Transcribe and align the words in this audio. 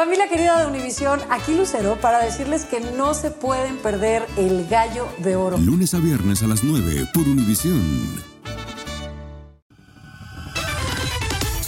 Familia 0.00 0.30
querida 0.30 0.58
de 0.58 0.66
Univisión, 0.66 1.20
aquí 1.28 1.54
Lucero 1.54 1.98
para 2.00 2.24
decirles 2.24 2.64
que 2.64 2.80
no 2.80 3.12
se 3.12 3.30
pueden 3.30 3.76
perder 3.76 4.26
el 4.38 4.66
gallo 4.66 5.06
de 5.18 5.36
oro. 5.36 5.58
Lunes 5.58 5.92
a 5.92 5.98
viernes 5.98 6.42
a 6.42 6.46
las 6.46 6.64
9 6.64 7.08
por 7.12 7.24
Univisión. 7.24 7.82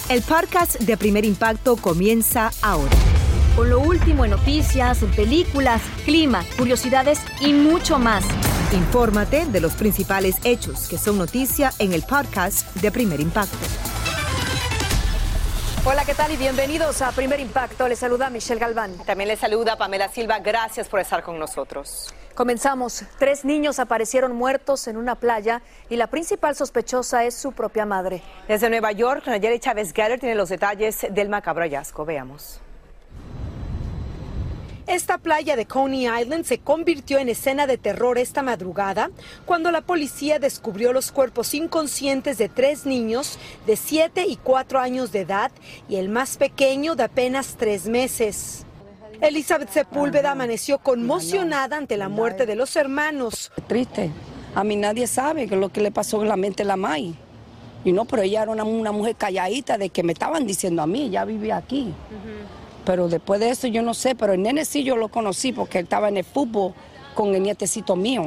El 0.09 0.23
podcast 0.23 0.81
de 0.81 0.97
Primer 0.97 1.27
Impacto 1.27 1.77
comienza 1.77 2.51
ahora. 2.63 2.91
Con 3.55 3.69
lo 3.69 3.81
último 3.81 4.25
en 4.25 4.31
noticias, 4.31 5.01
películas, 5.15 5.83
clima, 6.07 6.43
curiosidades 6.57 7.19
y 7.43 7.53
mucho 7.53 7.99
más. 7.99 8.25
Infórmate 8.73 9.45
de 9.45 9.61
los 9.61 9.75
principales 9.75 10.37
hechos 10.45 10.89
que 10.89 10.97
son 10.97 11.19
noticia 11.19 11.75
en 11.79 11.93
el 11.93 12.03
podcast 12.03 12.75
de 12.77 12.91
Primer 12.91 13.21
Impacto. 13.21 13.59
Hola, 15.85 16.05
¿qué 16.05 16.15
tal? 16.15 16.31
Y 16.31 16.37
bienvenidos 16.37 17.03
a 17.03 17.11
Primer 17.11 17.41
Impacto. 17.41 17.89
Les 17.89 17.99
saluda 17.99 18.31
Michelle 18.31 18.61
Galván. 18.61 18.97
También 18.99 19.27
les 19.27 19.41
saluda 19.41 19.77
Pamela 19.77 20.07
Silva. 20.07 20.39
Gracias 20.39 20.89
por 20.89 21.01
estar 21.01 21.25
con 21.25 21.41
nosotros. 21.41 22.15
Comenzamos. 22.37 23.03
Tres 23.19 23.45
niños 23.45 23.81
aparecieron 23.81 24.37
muertos 24.37 24.87
en 24.87 24.97
una 24.97 25.17
playa 25.17 25.61
y 25.91 25.97
la 25.97 26.07
principal 26.07 26.55
sospechosa 26.55 27.25
es 27.25 27.35
su 27.35 27.51
propia 27.51 27.85
madre. 27.85 28.23
Desde 28.47 28.71
Nueva 28.71 28.93
York, 28.93 29.27
Nayeli 29.27 29.59
Chávez 29.59 29.93
Geller 29.93 30.21
tiene 30.21 30.37
los 30.37 30.51
detalles 30.51 31.05
del 31.11 31.29
macabro 31.29 31.65
hallazgo. 31.65 32.05
Veamos. 32.05 32.61
Esta 34.87 35.19
playa 35.19 35.55
de 35.55 35.67
Coney 35.67 36.07
Island 36.07 36.45
se 36.45 36.59
convirtió 36.59 37.19
en 37.19 37.29
escena 37.29 37.67
de 37.67 37.79
terror 37.79 38.19
esta 38.19 38.43
madrugada 38.43 39.11
cuando 39.47 39.71
la 39.71 39.81
policía 39.83 40.41
descubrió 40.41 40.93
los 40.93 41.13
cuerpos 41.13 41.55
inconscientes 41.55 42.37
de 42.37 42.49
tres 42.49 42.85
niños 42.85 43.39
de 43.65 43.77
7 43.77 44.27
y 44.27 44.37
4 44.37 44.81
años 44.81 45.13
de 45.13 45.21
edad 45.21 45.53
y 45.89 45.97
el 45.97 46.09
más 46.09 46.37
pequeño 46.37 46.97
de 46.97 47.05
apenas 47.05 47.55
tres 47.57 47.87
meses. 47.87 48.67
Elizabeth 49.21 49.71
Sepúlveda 49.71 50.33
amaneció 50.33 50.79
conmocionada 50.79 51.77
ante 51.77 51.97
la 51.97 52.09
muerte 52.09 52.45
de 52.45 52.57
los 52.57 52.75
hermanos. 52.75 53.53
Triste. 53.69 54.11
A 54.55 54.65
mí 54.65 54.75
nadie 54.75 55.07
sabe 55.07 55.47
lo 55.47 55.69
que 55.69 55.81
le 55.81 55.93
pasó 55.93 56.23
en 56.23 56.29
la 56.29 56.37
mente 56.37 56.65
a 56.65 56.67
la 56.67 56.77
May. 56.77 57.15
Y 57.85 57.93
no, 57.93 58.05
pero 58.05 58.23
ella 58.23 58.43
era 58.43 58.51
una, 58.51 58.65
una, 58.65 58.93
mujer 58.93 59.15
calladita 59.17 59.79
de 59.79 59.91
que 59.91 60.03
me 60.03 60.13
estaban 60.13 60.47
diciendo 60.47 60.83
a 60.83 60.87
mí, 60.87 61.09
ya 61.11 61.25
vivía 61.25 61.57
aquí. 61.57 61.95
Pero 62.85 63.09
después 63.09 63.41
de 63.41 63.51
eso 63.51 63.67
yo 63.69 63.83
no 63.83 63.95
sé, 63.95 64.15
pero 64.15 64.33
el 64.33 64.43
nene 64.43 64.65
sí 64.65 64.85
yo 64.85 64.97
lo 64.97 65.09
conocí 65.09 65.53
porque 65.53 65.79
él 65.79 65.85
estaba 65.85 66.09
en 66.09 66.17
el 66.17 66.25
fútbol 66.25 66.75
con 67.15 67.35
el 67.35 67.43
nietecito 67.43 67.97
mío. 67.97 68.27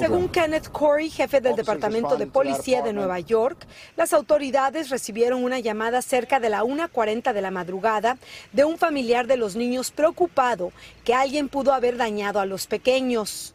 Según 0.00 0.28
Kenneth 0.28 0.68
Corey, 0.70 1.10
jefe 1.10 1.40
del 1.40 1.56
Departamento 1.56 2.16
de 2.16 2.26
Policía 2.26 2.82
de 2.82 2.92
Nueva 2.92 3.18
York, 3.20 3.66
las 3.96 4.12
autoridades 4.12 4.90
recibieron 4.90 5.42
una 5.42 5.58
llamada 5.58 6.02
cerca 6.02 6.40
de 6.40 6.50
la 6.50 6.62
1.40 6.62 7.32
de 7.32 7.42
la 7.42 7.50
madrugada 7.50 8.18
de 8.52 8.64
un 8.64 8.78
familiar 8.78 9.26
de 9.26 9.36
los 9.36 9.56
niños 9.56 9.90
preocupado 9.90 10.72
que 11.04 11.14
alguien 11.14 11.48
pudo 11.48 11.72
haber 11.72 11.96
dañado 11.96 12.40
a 12.40 12.46
los 12.46 12.66
pequeños. 12.66 13.54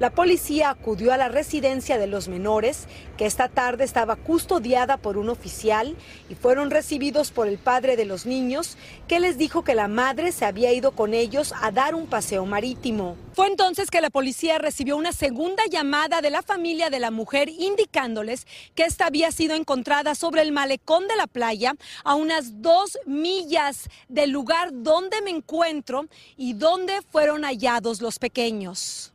La 0.00 0.10
policía 0.10 0.70
acudió 0.70 1.12
a 1.12 1.16
la 1.16 1.28
residencia 1.28 1.98
de 1.98 2.08
los 2.08 2.26
menores, 2.26 2.88
que 3.16 3.26
esta 3.26 3.48
tarde 3.48 3.84
estaba 3.84 4.16
custodiada 4.16 4.96
por 4.96 5.16
un 5.16 5.28
oficial, 5.28 5.96
y 6.28 6.34
fueron 6.34 6.72
recibidos 6.72 7.30
por 7.30 7.46
el 7.46 7.58
padre 7.58 7.96
de 7.96 8.04
los 8.04 8.26
niños, 8.26 8.76
que 9.06 9.20
les 9.20 9.38
dijo 9.38 9.62
que 9.62 9.76
la 9.76 9.86
madre 9.86 10.32
se 10.32 10.46
había 10.46 10.72
ido 10.72 10.90
con 10.92 11.14
ellos 11.14 11.54
a 11.62 11.70
dar 11.70 11.94
un 11.94 12.08
paseo 12.08 12.44
marítimo. 12.44 13.16
Fue 13.34 13.46
entonces 13.46 13.88
que 13.88 14.00
la 14.00 14.10
policía 14.10 14.58
recibió 14.58 14.96
una 14.96 15.12
segunda 15.12 15.62
llamada 15.70 16.20
de 16.20 16.30
la 16.30 16.42
familia 16.42 16.90
de 16.90 16.98
la 16.98 17.12
mujer 17.12 17.48
indicándoles 17.48 18.48
que 18.74 18.82
esta 18.82 19.06
había 19.06 19.30
sido 19.30 19.54
encontrada 19.54 20.16
sobre 20.16 20.42
el 20.42 20.50
malecón 20.50 21.06
de 21.06 21.14
la 21.14 21.28
playa 21.28 21.76
a 22.02 22.16
unas 22.16 22.62
dos 22.62 22.98
millas 23.06 23.88
del 24.08 24.30
lugar 24.30 24.70
donde 24.72 25.22
me 25.22 25.30
encuentro 25.30 26.06
y 26.36 26.54
donde 26.54 27.00
fueron 27.12 27.44
hallados 27.44 28.02
los 28.02 28.18
pequeños. 28.18 29.13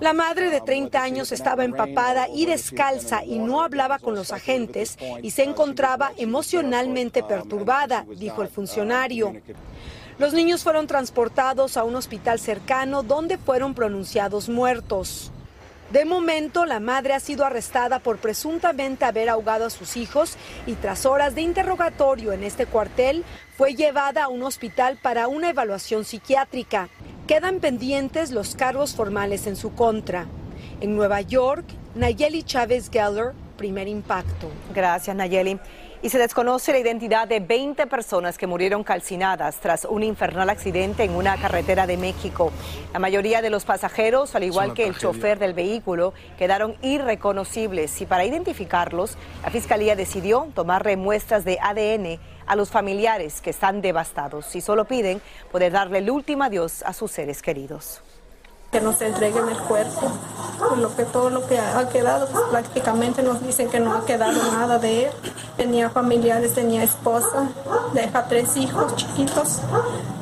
La 0.00 0.12
madre 0.12 0.50
de 0.50 0.60
30 0.60 1.02
años 1.02 1.32
estaba 1.32 1.64
empapada 1.64 2.28
y 2.28 2.44
descalza 2.44 3.24
y 3.24 3.38
no 3.38 3.62
hablaba 3.62 3.98
con 3.98 4.14
los 4.14 4.30
agentes 4.30 4.98
y 5.22 5.30
se 5.30 5.44
encontraba 5.44 6.12
emocionalmente 6.18 7.22
perturbada, 7.22 8.04
dijo 8.14 8.42
el 8.42 8.48
funcionario. 8.48 9.32
Los 10.18 10.34
niños 10.34 10.62
fueron 10.64 10.86
transportados 10.86 11.78
a 11.78 11.84
un 11.84 11.96
hospital 11.96 12.38
cercano 12.38 13.02
donde 13.02 13.38
fueron 13.38 13.72
pronunciados 13.72 14.50
muertos. 14.50 15.32
De 15.90 16.04
momento, 16.04 16.66
la 16.66 16.78
madre 16.78 17.14
ha 17.14 17.20
sido 17.20 17.46
arrestada 17.46 18.00
por 18.00 18.18
presuntamente 18.18 19.06
haber 19.06 19.30
ahogado 19.30 19.64
a 19.64 19.70
sus 19.70 19.96
hijos 19.96 20.36
y 20.66 20.74
tras 20.74 21.06
horas 21.06 21.34
de 21.34 21.40
interrogatorio 21.40 22.32
en 22.32 22.44
este 22.44 22.66
cuartel 22.66 23.24
fue 23.56 23.74
llevada 23.74 24.24
a 24.24 24.28
un 24.28 24.42
hospital 24.42 24.98
para 25.00 25.26
una 25.28 25.48
evaluación 25.48 26.04
psiquiátrica. 26.04 26.90
Quedan 27.32 27.60
pendientes 27.60 28.30
los 28.30 28.54
cargos 28.54 28.94
formales 28.94 29.46
en 29.46 29.56
su 29.56 29.74
contra. 29.74 30.26
En 30.82 30.94
Nueva 30.94 31.22
York, 31.22 31.64
Nayeli 31.94 32.42
Chávez 32.42 32.90
Geller, 32.90 33.32
primer 33.56 33.88
impacto. 33.88 34.50
Gracias, 34.74 35.16
Nayeli. 35.16 35.58
Y 36.02 36.10
se 36.10 36.18
desconoce 36.18 36.72
la 36.72 36.80
identidad 36.80 37.26
de 37.26 37.40
20 37.40 37.86
personas 37.86 38.36
que 38.36 38.46
murieron 38.46 38.84
calcinadas 38.84 39.60
tras 39.60 39.86
un 39.86 40.02
infernal 40.02 40.50
accidente 40.50 41.04
en 41.04 41.12
una 41.12 41.38
carretera 41.38 41.86
de 41.86 41.96
México. 41.96 42.52
La 42.92 42.98
mayoría 42.98 43.40
de 43.40 43.48
los 43.48 43.64
pasajeros, 43.64 44.34
al 44.34 44.44
igual 44.44 44.74
que 44.74 44.86
el 44.86 44.98
chofer 44.98 45.38
del 45.38 45.54
vehículo, 45.54 46.12
quedaron 46.36 46.76
irreconocibles 46.82 47.98
y 48.02 48.04
para 48.04 48.26
identificarlos, 48.26 49.16
la 49.42 49.48
Fiscalía 49.48 49.96
decidió 49.96 50.48
tomar 50.54 50.94
muestras 50.98 51.46
de 51.46 51.58
ADN 51.62 52.20
a 52.46 52.56
los 52.56 52.70
familiares 52.70 53.40
que 53.40 53.50
están 53.50 53.82
devastados 53.82 54.54
y 54.56 54.60
solo 54.60 54.84
piden 54.84 55.20
poder 55.50 55.72
darle 55.72 55.98
el 55.98 56.10
último 56.10 56.44
adiós 56.44 56.82
a 56.84 56.92
sus 56.92 57.10
seres 57.10 57.42
queridos 57.42 58.02
que 58.72 58.80
nos 58.80 59.00
entreguen 59.02 59.48
el 59.50 59.58
cuerpo. 59.58 60.10
Lo 60.78 60.96
que, 60.96 61.04
todo 61.04 61.28
lo 61.28 61.46
que 61.46 61.58
ha 61.58 61.86
quedado, 61.90 62.26
pues 62.28 62.44
prácticamente 62.50 63.22
nos 63.22 63.44
dicen 63.46 63.68
que 63.68 63.78
no 63.78 63.92
ha 63.92 64.06
quedado 64.06 64.42
nada 64.50 64.78
de 64.78 65.04
él. 65.04 65.10
Tenía 65.58 65.90
familiares, 65.90 66.54
tenía 66.54 66.82
esposa, 66.82 67.50
deja 67.92 68.26
tres 68.28 68.56
hijos 68.56 68.96
chiquitos, 68.96 69.60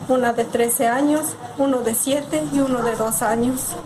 una 0.09 0.33
de 0.33 0.45
13 0.45 0.89
años, 0.89 1.37
uno 1.59 1.83
de 1.83 1.95
7 1.95 2.43
y 2.53 2.59
uno 2.59 2.83
de 2.83 2.97
2 2.97 3.23
años. 3.23 3.77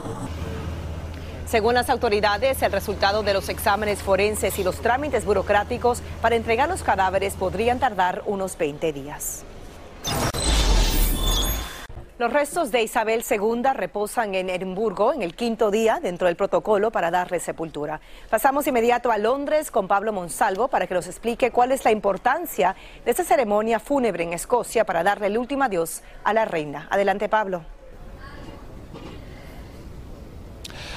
Según 1.46 1.74
las 1.74 1.90
autoridades, 1.90 2.62
el 2.62 2.72
resultado 2.72 3.22
de 3.22 3.34
los 3.34 3.48
exámenes 3.48 4.02
forenses 4.02 4.58
y 4.58 4.64
los 4.64 4.76
trámites 4.80 5.24
burocráticos 5.24 6.02
para 6.22 6.36
entregar 6.36 6.68
los 6.68 6.82
cadáveres 6.82 7.34
podrían 7.34 7.78
tardar 7.78 8.22
unos 8.26 8.56
20 8.56 8.92
días. 8.92 9.44
Los 12.16 12.32
restos 12.32 12.70
de 12.70 12.82
Isabel 12.82 13.24
II 13.28 13.62
reposan 13.74 14.34
en 14.36 14.48
Edimburgo 14.48 15.12
en 15.12 15.22
el 15.22 15.34
quinto 15.34 15.70
día 15.70 15.98
dentro 16.00 16.28
del 16.28 16.36
protocolo 16.36 16.90
para 16.90 17.10
darle 17.10 17.40
sepultura. 17.40 18.00
Pasamos 18.30 18.66
inmediato 18.66 19.10
a 19.10 19.18
Londres 19.18 19.70
con 19.70 19.88
Pablo 19.88 20.12
Monsalvo 20.12 20.68
para 20.68 20.86
que 20.86 20.94
nos 20.94 21.08
explique 21.08 21.50
cuál 21.50 21.72
es 21.72 21.84
la 21.84 21.90
importancia 21.90 22.76
de 23.04 23.10
esta 23.10 23.24
ceremonia 23.24 23.80
fúnebre 23.80 24.22
en 24.22 24.32
Escocia 24.32 24.86
para 24.86 25.02
darle 25.02 25.26
el 25.26 25.36
último 25.36 25.64
adiós 25.64 26.02
a 26.22 26.32
la 26.32 26.44
reina. 26.44 26.86
Adelante, 26.90 27.28
Pablo. 27.28 27.73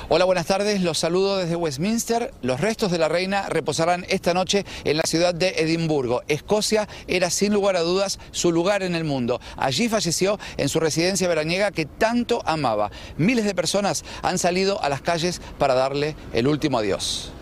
Hola, 0.09 0.23
buenas 0.23 0.45
tardes. 0.45 0.81
Los 0.81 1.00
saludo 1.00 1.35
desde 1.35 1.57
Westminster. 1.57 2.34
Los 2.41 2.62
restos 2.62 2.94
de 2.94 2.97
la 2.97 3.09
reina 3.09 3.50
reposarán 3.50 4.06
esta 4.07 4.34
noche 4.34 4.66
en 4.85 4.95
la 4.95 5.03
ciudad 5.03 5.35
de 5.35 5.50
Edimburgo. 5.57 6.23
Escocia 6.29 6.88
era 7.07 7.29
sin 7.29 7.53
lugar 7.53 7.75
a 7.75 7.81
dudas 7.81 8.18
su 8.31 8.53
lugar 8.53 8.84
en 8.84 8.95
el 8.95 9.03
mundo. 9.03 9.41
Allí 9.57 9.90
falleció 9.90 10.40
en 10.56 10.69
su 10.69 10.79
residencia 10.79 11.28
veraniega 11.28 11.72
que 11.72 11.85
tanto 11.85 12.41
amaba. 12.45 12.90
Miles 13.18 13.44
de 13.44 13.53
personas 13.53 14.06
han 14.22 14.38
salido 14.38 14.81
a 14.81 14.88
las 14.88 15.01
calles 15.01 15.41
para 15.57 15.73
darle 15.73 16.16
el 16.31 16.47
último 16.47 16.78
adiós 16.78 17.34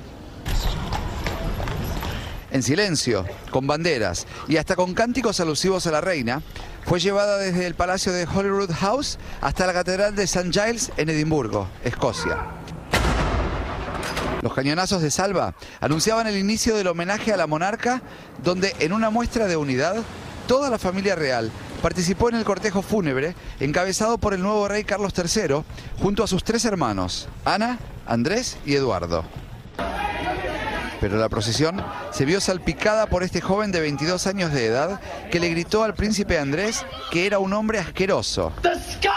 en 2.55 2.63
silencio, 2.63 3.25
con 3.51 3.67
banderas 3.67 4.25
y 4.47 4.55
hasta 4.55 4.77
con 4.77 4.93
cánticos 4.93 5.41
alusivos 5.41 5.85
a 5.87 5.91
la 5.91 5.99
reina, 5.99 6.41
fue 6.85 7.01
llevada 7.01 7.37
desde 7.37 7.67
el 7.67 7.75
Palacio 7.75 8.13
de 8.13 8.25
Holyrood 8.25 8.71
House 8.71 9.19
hasta 9.41 9.67
la 9.67 9.73
Catedral 9.73 10.15
de 10.15 10.23
St. 10.23 10.51
Giles 10.51 10.91
en 10.95 11.09
Edimburgo, 11.09 11.67
Escocia. 11.83 12.37
Los 14.41 14.53
cañonazos 14.53 15.01
de 15.01 15.11
salva 15.11 15.53
anunciaban 15.81 16.27
el 16.27 16.37
inicio 16.37 16.77
del 16.77 16.87
homenaje 16.87 17.33
a 17.33 17.37
la 17.37 17.45
monarca, 17.45 18.01
donde 18.41 18.73
en 18.79 18.93
una 18.93 19.09
muestra 19.09 19.47
de 19.47 19.57
unidad, 19.57 19.97
toda 20.47 20.69
la 20.69 20.79
familia 20.79 21.15
real 21.15 21.51
participó 21.81 22.29
en 22.29 22.35
el 22.35 22.45
cortejo 22.45 22.81
fúnebre 22.81 23.35
encabezado 23.59 24.17
por 24.17 24.33
el 24.33 24.41
nuevo 24.41 24.69
rey 24.69 24.85
Carlos 24.85 25.13
III, 25.17 25.61
junto 26.01 26.23
a 26.23 26.27
sus 26.27 26.45
tres 26.45 26.63
hermanos, 26.63 27.27
Ana, 27.43 27.79
Andrés 28.07 28.57
y 28.65 28.75
Eduardo. 28.75 29.25
Pero 31.05 31.19
la 31.19 31.29
procesión 31.29 31.85
se 32.09 32.25
vio 32.25 32.41
salpicada 32.41 33.05
por 33.05 33.21
este 33.21 33.39
joven 33.39 33.71
de 33.71 33.79
22 33.79 34.25
años 34.25 34.51
de 34.51 34.65
edad 34.65 34.99
que 35.29 35.39
le 35.39 35.49
gritó 35.49 35.83
al 35.83 35.93
príncipe 35.93 36.39
Andrés 36.39 36.83
que 37.11 37.27
era 37.27 37.37
un 37.37 37.53
hombre 37.53 37.77
asqueroso. 37.77 38.51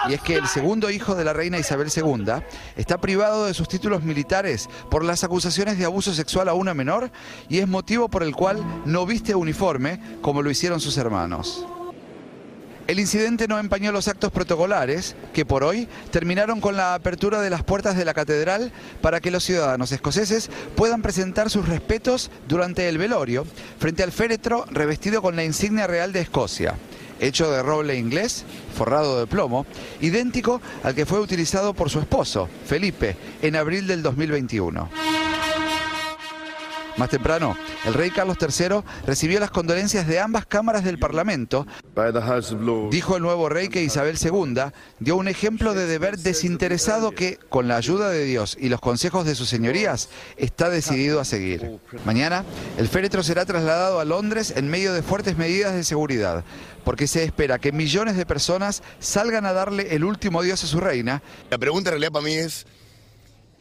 Y 0.07 0.13
es 0.13 0.21
que 0.21 0.35
el 0.35 0.47
segundo 0.49 0.91
hijo 0.91 1.15
de 1.15 1.25
la 1.25 1.33
reina 1.33 1.59
Isabel 1.59 1.89
II 1.89 2.43
está 2.77 2.99
privado 2.99 3.47
de 3.47 3.55
sus 3.55 3.69
títulos 3.69 4.03
militares 4.03 4.69
por 4.91 5.03
las 5.03 5.25
acusaciones 5.25 5.79
de 5.79 5.87
abuso 5.87 6.13
sexual 6.13 6.51
a 6.51 6.53
una 6.53 6.75
menor 6.75 7.11
y 7.49 7.61
es 7.61 7.67
motivo 7.67 8.11
por 8.11 8.23
el 8.23 8.37
cual 8.37 8.63
no 8.85 9.07
viste 9.07 9.35
uniforme 9.35 9.99
como 10.21 10.43
lo 10.43 10.51
hicieron 10.51 10.81
sus 10.81 10.99
hermanos. 10.99 11.65
El 12.89 12.99
incidente 13.01 13.49
no 13.49 13.59
empañó 13.59 13.93
los 13.93 14.09
actos 14.09 14.33
protocolares, 14.33 15.15
que 15.35 15.45
por 15.45 15.63
hoy 15.63 15.87
terminaron 16.11 16.59
con 16.59 16.75
la 16.75 16.95
apertura 16.95 17.43
de 17.43 17.51
las 17.51 17.63
puertas 17.63 17.99
de 17.99 18.07
la 18.07 18.15
catedral 18.15 18.73
para 19.03 19.21
que 19.21 19.31
los 19.31 19.45
ciudadanos 19.45 19.93
escoceses 19.93 20.49
puedan 20.75 21.03
presentar 21.03 21.51
sus 21.51 21.69
respetos 21.69 22.31
durante 22.49 22.89
el 22.89 22.97
velorio 22.97 23.45
frente 23.79 24.03
al 24.03 24.11
féretro 24.11 24.65
revestido 24.71 25.21
con 25.21 25.37
la 25.37 25.45
insignia 25.45 25.87
real 25.87 26.15
de 26.15 26.23
Escocia, 26.23 26.77
hecho 27.21 27.51
de 27.51 27.63
roble 27.63 27.95
inglés, 27.99 28.47
forrado 28.75 29.21
de 29.21 29.27
plomo, 29.27 29.67
idéntico 30.01 30.63
al 30.83 30.95
que 30.95 31.05
fue 31.05 31.21
utilizado 31.21 31.75
por 31.75 31.91
su 31.91 32.01
esposo, 32.01 32.49
Felipe, 32.65 33.19
en 33.43 33.57
abril 33.57 33.87
del 33.87 34.03
2021. 34.03 34.89
Más 36.99 37.11
temprano, 37.11 37.57
el 37.87 37.95
rey 37.95 38.11
Carlos 38.11 38.39
III 38.41 38.81
recibió 39.07 39.39
las 39.39 39.53
condolencias 39.53 40.09
de 40.09 40.19
ambas 40.19 40.47
cámaras 40.47 40.83
del 40.83 40.99
Parlamento. 40.99 41.65
Dijo 42.91 43.17
el 43.17 43.23
nuevo 43.23 43.49
rey 43.49 43.69
que 43.69 43.85
Isabel 43.85 44.19
II 44.21 44.73
dio 44.99 45.17
un 45.17 45.29
ejemplo 45.29 45.75
de 45.75 45.87
deber 45.87 46.19
desinteresado 46.19 47.13
que, 47.13 47.39
con 47.49 47.69
la 47.69 47.77
ayuda 47.77 48.11
de 48.11 48.25
Dios 48.25 48.57
y 48.59 48.69
los 48.69 48.81
consejos 48.81 49.25
de 49.25 49.37
sus 49.37 49.49
señorías, 49.49 50.09
está 50.37 50.71
decidido 50.71 51.21
a 51.21 51.25
seguir. 51.25 51.79
Mañana, 52.05 52.45
el 52.79 52.89
féretro 52.89 53.23
será 53.23 53.47
trasladado 53.47 54.01
a 54.01 54.05
Londres 54.05 54.53
en 54.57 54.69
medio 54.69 54.93
de 54.93 55.05
fuertes 55.05 55.39
medidas 55.39 55.75
de 55.75 55.85
seguridad, 55.85 56.45
porque 56.85 57.07
se 57.07 57.23
espera 57.23 57.61
que 57.61 57.71
millones 57.71 58.17
de 58.17 58.27
personas 58.27 58.83
salgan 58.99 59.47
a 59.47 59.53
darle 59.53 59.95
el 59.95 60.03
último 60.03 60.41
adiós 60.41 60.65
a 60.65 60.67
su 60.67 60.81
reina. 60.81 61.23
La 61.49 61.59
pregunta 61.59 61.91
en 61.91 61.93
realidad 61.93 62.11
para 62.11 62.25
mí 62.25 62.33
es 62.33 62.67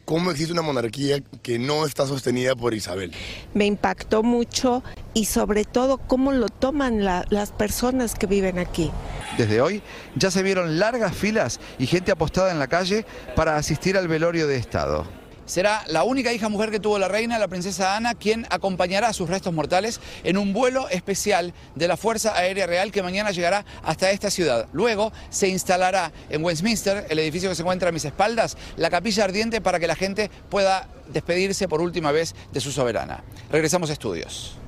cómo 0.08 0.30
existe 0.30 0.54
una 0.54 0.62
monarquía 0.62 1.20
que 1.42 1.58
no 1.58 1.84
está 1.84 2.06
sostenida 2.06 2.56
por 2.56 2.72
Isabel. 2.72 3.12
Me 3.52 3.66
impactó 3.66 4.22
mucho 4.22 4.82
y 5.12 5.26
sobre 5.26 5.66
todo 5.66 5.98
cómo 5.98 6.32
lo 6.32 6.48
toman 6.48 7.04
las 7.04 7.52
personas 7.52 8.14
que 8.14 8.26
viven 8.26 8.58
aquí. 8.58 8.90
Desde 9.36 9.60
hoy 9.60 9.82
ya 10.16 10.30
se 10.30 10.42
vieron 10.42 10.78
largas 10.78 11.14
filas 11.14 11.60
y 11.78 11.86
gente 11.86 12.10
apostada 12.10 12.50
en 12.50 12.58
la 12.58 12.68
calle 12.68 13.04
para 13.36 13.56
asistir 13.56 13.98
al 13.98 14.08
velorio 14.08 14.46
de 14.46 14.56
Estado. 14.56 15.17
Será 15.48 15.82
la 15.86 16.04
única 16.04 16.30
hija 16.30 16.50
mujer 16.50 16.70
que 16.70 16.78
tuvo 16.78 16.98
la 16.98 17.08
reina, 17.08 17.38
la 17.38 17.48
princesa 17.48 17.96
Ana, 17.96 18.14
quien 18.14 18.46
acompañará 18.50 19.14
sus 19.14 19.30
restos 19.30 19.54
mortales 19.54 19.98
en 20.22 20.36
un 20.36 20.52
vuelo 20.52 20.90
especial 20.90 21.54
de 21.74 21.88
la 21.88 21.96
Fuerza 21.96 22.36
Aérea 22.36 22.66
Real 22.66 22.92
que 22.92 23.02
mañana 23.02 23.30
llegará 23.30 23.64
hasta 23.82 24.10
esta 24.10 24.30
ciudad. 24.30 24.68
Luego 24.74 25.10
se 25.30 25.48
instalará 25.48 26.12
en 26.28 26.44
Westminster, 26.44 27.06
el 27.08 27.18
edificio 27.18 27.48
que 27.48 27.54
se 27.54 27.62
encuentra 27.62 27.88
a 27.88 27.92
mis 27.92 28.04
espaldas, 28.04 28.58
la 28.76 28.90
capilla 28.90 29.24
ardiente 29.24 29.62
para 29.62 29.80
que 29.80 29.86
la 29.86 29.96
gente 29.96 30.30
pueda 30.50 30.86
despedirse 31.08 31.66
por 31.66 31.80
última 31.80 32.12
vez 32.12 32.34
de 32.52 32.60
su 32.60 32.70
soberana. 32.70 33.24
Regresamos 33.50 33.88
a 33.88 33.94
estudios. 33.94 34.58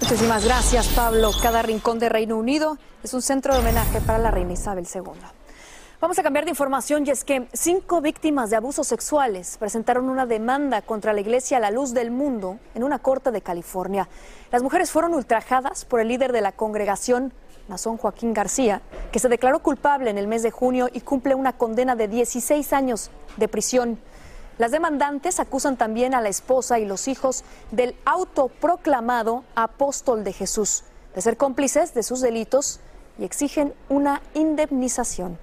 Muchísimas 0.00 0.44
gracias, 0.44 0.86
Pablo. 0.88 1.32
Cada 1.42 1.62
rincón 1.62 1.98
de 1.98 2.08
Reino 2.08 2.36
Unido 2.36 2.78
es 3.02 3.14
un 3.14 3.22
centro 3.22 3.52
de 3.52 3.60
homenaje 3.60 4.00
para 4.00 4.18
la 4.18 4.30
reina 4.30 4.52
Isabel 4.52 4.86
II. 4.94 5.41
Vamos 6.02 6.18
a 6.18 6.24
cambiar 6.24 6.44
de 6.44 6.50
información 6.50 7.06
y 7.06 7.10
es 7.10 7.22
que 7.22 7.46
cinco 7.52 8.00
víctimas 8.00 8.50
de 8.50 8.56
abusos 8.56 8.88
sexuales 8.88 9.56
presentaron 9.56 10.10
una 10.10 10.26
demanda 10.26 10.82
contra 10.82 11.12
la 11.12 11.20
Iglesia 11.20 11.60
la 11.60 11.70
Luz 11.70 11.94
del 11.94 12.10
Mundo 12.10 12.58
en 12.74 12.82
una 12.82 12.98
corte 12.98 13.30
de 13.30 13.40
California. 13.40 14.08
Las 14.50 14.64
mujeres 14.64 14.90
fueron 14.90 15.14
ultrajadas 15.14 15.84
por 15.84 16.00
el 16.00 16.08
líder 16.08 16.32
de 16.32 16.40
la 16.40 16.50
congregación, 16.50 17.32
Nazón 17.68 17.98
Joaquín 17.98 18.34
García, 18.34 18.82
que 19.12 19.20
se 19.20 19.28
declaró 19.28 19.62
culpable 19.62 20.10
en 20.10 20.18
el 20.18 20.26
mes 20.26 20.42
de 20.42 20.50
junio 20.50 20.88
y 20.92 21.02
cumple 21.02 21.36
una 21.36 21.52
condena 21.52 21.94
de 21.94 22.08
16 22.08 22.72
años 22.72 23.12
de 23.36 23.46
prisión. 23.46 24.00
Las 24.58 24.72
demandantes 24.72 25.38
acusan 25.38 25.76
también 25.76 26.16
a 26.16 26.20
la 26.20 26.30
esposa 26.30 26.80
y 26.80 26.84
los 26.84 27.06
hijos 27.06 27.44
del 27.70 27.94
autoproclamado 28.06 29.44
apóstol 29.54 30.24
de 30.24 30.32
Jesús 30.32 30.82
de 31.14 31.22
ser 31.22 31.36
cómplices 31.36 31.94
de 31.94 32.02
sus 32.02 32.20
delitos 32.20 32.80
y 33.20 33.24
exigen 33.24 33.72
una 33.88 34.20
indemnización. 34.34 35.38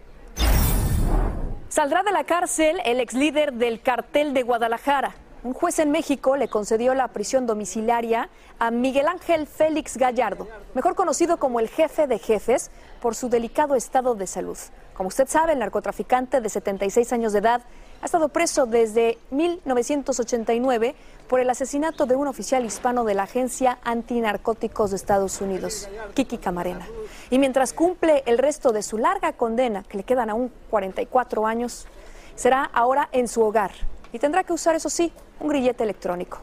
Saldrá 1.69 2.01
de 2.01 2.11
la 2.11 2.23
cárcel 2.23 2.81
el 2.83 2.99
ex 2.99 3.13
líder 3.13 3.53
del 3.53 3.79
cartel 3.79 4.33
de 4.33 4.41
Guadalajara. 4.41 5.13
Un 5.43 5.53
juez 5.53 5.77
en 5.77 5.91
México 5.91 6.35
le 6.35 6.47
concedió 6.47 6.95
la 6.95 7.09
prisión 7.09 7.45
domiciliaria 7.45 8.29
a 8.57 8.71
Miguel 8.71 9.07
Ángel 9.07 9.45
Félix 9.45 9.95
Gallardo, 9.95 10.47
mejor 10.73 10.95
conocido 10.95 11.37
como 11.37 11.59
el 11.59 11.69
jefe 11.69 12.07
de 12.07 12.17
jefes, 12.17 12.71
por 12.99 13.13
su 13.13 13.29
delicado 13.29 13.75
estado 13.75 14.15
de 14.15 14.25
salud. 14.25 14.57
Como 14.95 15.09
usted 15.09 15.27
sabe, 15.27 15.53
el 15.53 15.59
narcotraficante 15.59 16.41
de 16.41 16.49
76 16.49 17.13
años 17.13 17.33
de 17.33 17.39
edad 17.39 17.61
ha 18.01 18.05
estado 18.05 18.29
preso 18.29 18.65
desde 18.65 19.17
1989 19.31 20.95
por 21.27 21.39
el 21.39 21.49
asesinato 21.49 22.05
de 22.05 22.15
un 22.15 22.27
oficial 22.27 22.65
hispano 22.65 23.03
de 23.03 23.13
la 23.13 23.23
Agencia 23.23 23.77
Antinarcóticos 23.83 24.91
de 24.91 24.95
Estados 24.95 25.41
Unidos, 25.41 25.89
Kiki 26.13 26.37
Camarena. 26.37 26.87
Y 27.29 27.39
mientras 27.39 27.73
cumple 27.73 28.23
el 28.25 28.37
resto 28.37 28.71
de 28.71 28.81
su 28.81 28.97
larga 28.97 29.33
condena, 29.33 29.83
que 29.83 29.97
le 29.97 30.03
quedan 30.03 30.29
aún 30.29 30.51
44 30.69 31.45
años, 31.45 31.87
será 32.35 32.63
ahora 32.63 33.09
en 33.11 33.27
su 33.27 33.41
hogar 33.41 33.71
y 34.11 34.19
tendrá 34.19 34.43
que 34.43 34.53
usar, 34.53 34.75
eso 34.75 34.89
sí, 34.89 35.11
un 35.39 35.49
grillete 35.49 35.83
electrónico. 35.83 36.39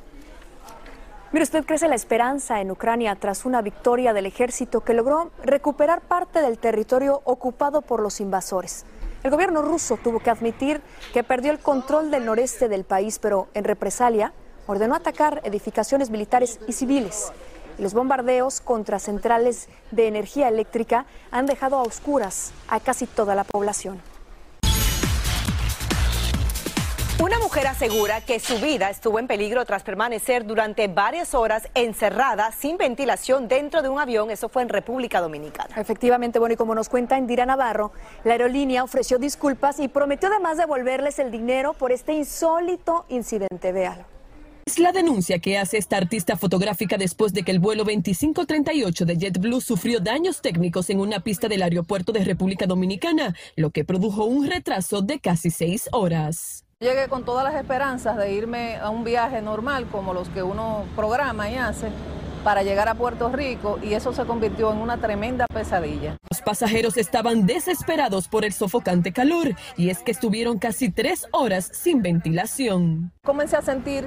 Mire, 1.32 1.42
usted 1.42 1.64
crece 1.64 1.88
la 1.88 1.96
esperanza 1.96 2.60
en 2.60 2.70
Ucrania 2.70 3.16
tras 3.16 3.44
una 3.44 3.60
victoria 3.60 4.12
del 4.12 4.26
ejército 4.26 4.82
que 4.82 4.94
logró 4.94 5.32
recuperar 5.42 6.00
parte 6.00 6.40
del 6.40 6.58
territorio 6.58 7.20
ocupado 7.24 7.82
por 7.82 8.00
los 8.00 8.20
invasores. 8.20 8.86
El 9.22 9.30
gobierno 9.30 9.62
ruso 9.62 9.98
tuvo 10.02 10.20
que 10.20 10.30
admitir 10.30 10.80
que 11.12 11.24
perdió 11.24 11.50
el 11.50 11.58
control 11.58 12.10
del 12.10 12.24
noreste 12.24 12.68
del 12.68 12.84
país, 12.84 13.18
pero 13.18 13.48
en 13.54 13.64
represalia 13.64 14.32
ordenó 14.66 14.94
atacar 14.94 15.40
edificaciones 15.44 16.10
militares 16.10 16.60
y 16.66 16.72
civiles. 16.72 17.32
los 17.78 17.92
bombardeos 17.92 18.62
contra 18.62 18.98
centrales 18.98 19.68
de 19.90 20.06
energía 20.06 20.48
eléctrica 20.48 21.04
han 21.30 21.44
dejado 21.44 21.76
a 21.76 21.82
oscuras 21.82 22.52
a 22.68 22.80
casi 22.80 23.06
toda 23.06 23.34
la 23.34 23.44
población. 23.44 24.00
Una 27.18 27.38
mujer 27.38 27.66
asegura 27.66 28.20
que 28.20 28.38
su 28.38 28.58
vida 28.60 28.90
estuvo 28.90 29.18
en 29.18 29.26
peligro 29.26 29.64
tras 29.64 29.82
permanecer 29.82 30.44
durante 30.44 30.86
varias 30.86 31.34
horas 31.34 31.66
encerrada 31.74 32.52
sin 32.52 32.76
ventilación 32.76 33.48
dentro 33.48 33.80
de 33.80 33.88
un 33.88 33.98
avión. 33.98 34.30
Eso 34.30 34.50
fue 34.50 34.60
en 34.60 34.68
República 34.68 35.22
Dominicana. 35.22 35.80
Efectivamente, 35.80 36.38
bueno, 36.38 36.52
y 36.52 36.56
como 36.56 36.74
nos 36.74 36.90
cuenta 36.90 37.16
Indira 37.16 37.46
Navarro, 37.46 37.92
la 38.24 38.32
aerolínea 38.32 38.84
ofreció 38.84 39.18
disculpas 39.18 39.80
y 39.80 39.88
prometió 39.88 40.28
además 40.28 40.58
devolverles 40.58 41.18
el 41.18 41.30
dinero 41.30 41.72
por 41.72 41.90
este 41.90 42.12
insólito 42.12 43.06
incidente. 43.08 43.72
Véalo. 43.72 44.04
Es 44.66 44.78
la 44.78 44.92
denuncia 44.92 45.38
que 45.38 45.56
hace 45.56 45.78
esta 45.78 45.96
artista 45.96 46.36
fotográfica 46.36 46.98
después 46.98 47.32
de 47.32 47.44
que 47.44 47.50
el 47.50 47.60
vuelo 47.60 47.84
2538 47.84 49.06
de 49.06 49.16
JetBlue 49.16 49.62
sufrió 49.62 50.00
daños 50.00 50.42
técnicos 50.42 50.90
en 50.90 51.00
una 51.00 51.20
pista 51.20 51.48
del 51.48 51.62
aeropuerto 51.62 52.12
de 52.12 52.24
República 52.24 52.66
Dominicana, 52.66 53.34
lo 53.54 53.70
que 53.70 53.86
produjo 53.86 54.26
un 54.26 54.46
retraso 54.46 55.00
de 55.00 55.18
casi 55.18 55.50
seis 55.50 55.88
horas. 55.92 56.65
Llegué 56.78 57.08
con 57.08 57.24
todas 57.24 57.42
las 57.42 57.54
esperanzas 57.54 58.18
de 58.18 58.34
irme 58.34 58.76
a 58.76 58.90
un 58.90 59.02
viaje 59.02 59.40
normal 59.40 59.86
como 59.90 60.12
los 60.12 60.28
que 60.28 60.42
uno 60.42 60.84
programa 60.94 61.48
y 61.48 61.54
hace 61.54 61.88
para 62.44 62.62
llegar 62.62 62.86
a 62.90 62.94
Puerto 62.94 63.30
Rico 63.30 63.78
y 63.82 63.94
eso 63.94 64.12
se 64.12 64.26
convirtió 64.26 64.70
en 64.72 64.78
una 64.82 64.98
tremenda 64.98 65.46
pesadilla. 65.46 66.18
Los 66.30 66.42
pasajeros 66.42 66.98
estaban 66.98 67.46
desesperados 67.46 68.28
por 68.28 68.44
el 68.44 68.52
sofocante 68.52 69.14
calor 69.14 69.54
y 69.78 69.88
es 69.88 70.00
que 70.00 70.12
estuvieron 70.12 70.58
casi 70.58 70.90
tres 70.90 71.26
horas 71.32 71.70
sin 71.72 72.02
ventilación. 72.02 73.10
Comencé 73.24 73.56
a 73.56 73.62
sentir 73.62 74.06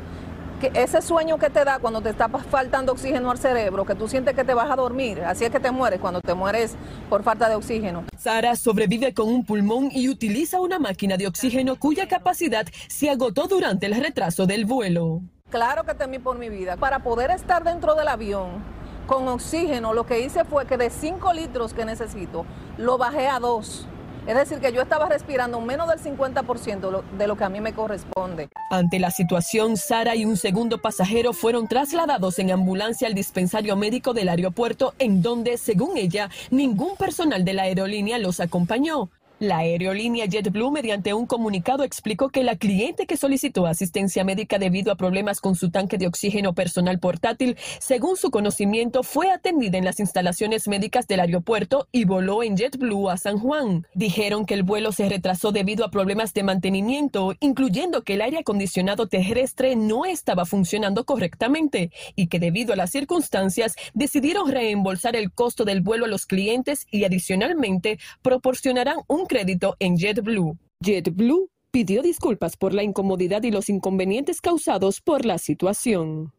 que 0.59 0.71
ese 0.75 1.01
sueño 1.01 1.37
que 1.37 1.49
te 1.49 1.63
da 1.63 1.79
cuando 1.79 2.01
te 2.01 2.09
está 2.09 2.27
faltando 2.27 2.91
oxígeno 2.91 3.31
al 3.31 3.37
cerebro, 3.37 3.85
que 3.85 3.95
tú 3.95 4.07
sientes 4.07 4.35
que 4.35 4.43
te 4.43 4.53
vas 4.53 4.69
a 4.69 4.75
dormir, 4.75 5.21
así 5.21 5.45
es 5.45 5.51
que 5.51 5.59
te 5.59 5.71
mueres 5.71 5.99
cuando 5.99 6.21
te 6.21 6.33
mueres 6.33 6.75
por 7.09 7.23
falta 7.23 7.49
de 7.49 7.55
oxígeno. 7.55 8.03
Sara 8.17 8.55
sobrevive 8.55 9.13
con 9.13 9.29
un 9.29 9.45
pulmón 9.45 9.89
y 9.91 10.09
utiliza 10.09 10.59
una 10.59 10.77
máquina 10.77 11.17
de 11.17 11.27
oxígeno 11.27 11.77
cuya 11.77 12.07
capacidad 12.07 12.67
se 12.87 13.09
agotó 13.09 13.47
durante 13.47 13.85
el 13.85 13.95
retraso 13.95 14.45
del 14.45 14.65
vuelo. 14.65 15.21
Claro 15.49 15.83
que 15.85 15.95
temí 15.95 16.19
por 16.19 16.37
mi 16.37 16.49
vida. 16.49 16.77
Para 16.77 16.99
poder 16.99 17.31
estar 17.31 17.63
dentro 17.63 17.95
del 17.95 18.07
avión 18.07 18.63
con 19.07 19.27
oxígeno, 19.27 19.93
lo 19.93 20.05
que 20.05 20.19
hice 20.19 20.43
fue 20.43 20.67
que 20.67 20.77
de 20.77 20.89
5 20.89 21.33
litros 21.33 21.73
que 21.73 21.85
necesito, 21.85 22.45
lo 22.77 22.97
bajé 22.97 23.27
a 23.27 23.39
2 23.39 23.87
es 24.29 24.35
decir, 24.35 24.59
que 24.59 24.71
yo 24.71 24.83
estaba 24.83 25.09
respirando 25.09 25.59
menos 25.59 25.89
del 25.89 25.99
50% 25.99 27.01
de 27.17 27.27
lo 27.27 27.35
que 27.35 27.43
a 27.43 27.49
mí 27.49 27.61
me 27.61 27.73
corresponde. 27.73 28.49
Ante 28.69 28.99
la 28.99 29.09
situación, 29.09 29.75
Sara 29.75 30.15
y 30.15 30.23
un 30.23 30.37
segundo 30.37 30.77
pasajero 30.79 31.33
fueron 31.33 31.67
trasladados 31.67 32.37
en 32.37 32.51
ambulancia 32.51 33.07
al 33.07 33.15
dispensario 33.15 33.75
médico 33.75 34.13
del 34.13 34.29
aeropuerto, 34.29 34.93
en 34.99 35.23
donde, 35.23 35.57
según 35.57 35.97
ella, 35.97 36.29
ningún 36.51 36.95
personal 36.95 37.43
de 37.43 37.53
la 37.53 37.63
aerolínea 37.63 38.19
los 38.19 38.39
acompañó. 38.39 39.09
La 39.39 39.59
aerolínea 39.59 40.25
JetBlue, 40.25 40.69
mediante 40.69 41.13
un 41.13 41.25
comunicado, 41.25 41.85
explicó 41.85 42.27
que 42.27 42.43
la 42.43 42.57
cliente 42.57 43.07
que 43.07 43.15
solicitó 43.15 43.67
asistencia 43.67 44.25
médica 44.25 44.59
debido 44.59 44.91
a 44.91 44.97
problemas 44.97 45.39
con 45.39 45.55
su 45.55 45.71
tanque 45.71 45.97
de 45.97 46.07
oxígeno 46.07 46.53
personal 46.53 46.99
portátil, 46.99 47.55
según 47.79 48.17
su 48.17 48.31
conocimiento, 48.31 49.01
fue 49.01 49.31
atendida 49.31 49.77
en 49.77 49.85
las 49.85 50.01
instalaciones 50.01 50.67
médicas 50.67 51.07
del 51.07 51.21
aeropuerto 51.21 51.87
y 51.93 52.03
voló 52.03 52.43
en 52.43 52.57
JetBlue 52.57 53.09
a 53.09 53.15
San 53.15 53.37
Juan. 53.39 53.87
Dijeron 53.93 54.45
que 54.45 54.55
el 54.55 54.63
vuelo 54.63 54.91
se 54.91 55.07
retrasó 55.07 55.53
debido 55.53 55.85
a 55.85 55.89
problemas 55.89 56.33
de 56.33 56.43
mantenimiento, 56.43 57.33
incluyendo 57.39 58.03
que 58.03 58.15
el 58.15 58.21
aire 58.23 58.39
acondicionado 58.39 59.07
terrestre 59.07 59.77
no 59.77 60.03
estaba 60.03 60.45
funcionando 60.45 61.05
correctamente 61.05 61.91
y 62.13 62.27
que 62.27 62.39
debido 62.39 62.73
a 62.73 62.75
las 62.75 62.89
circunstancias 62.89 63.75
decidieron 63.93 64.51
reembolsar 64.51 65.15
el 65.15 65.31
costo 65.31 65.63
del 65.63 65.79
vuelo 65.79 66.03
a 66.03 66.09
los 66.09 66.25
clientes 66.25 66.87
y 66.91 67.05
adicionalmente 67.05 67.99
proporcionarán 68.21 68.97
un 69.07 69.28
crédito 69.29 69.77
en 69.79 69.95
JetBlue. 69.95 70.57
JetBlue 70.81 71.49
pidió 71.71 72.01
disculpas 72.01 72.57
por 72.57 72.73
la 72.73 72.83
incomodidad 72.83 73.43
y 73.43 73.51
los 73.51 73.69
inconvenientes 73.69 74.41
causados 74.41 74.99
por 74.99 75.23
la 75.23 75.37
situación. 75.37 76.33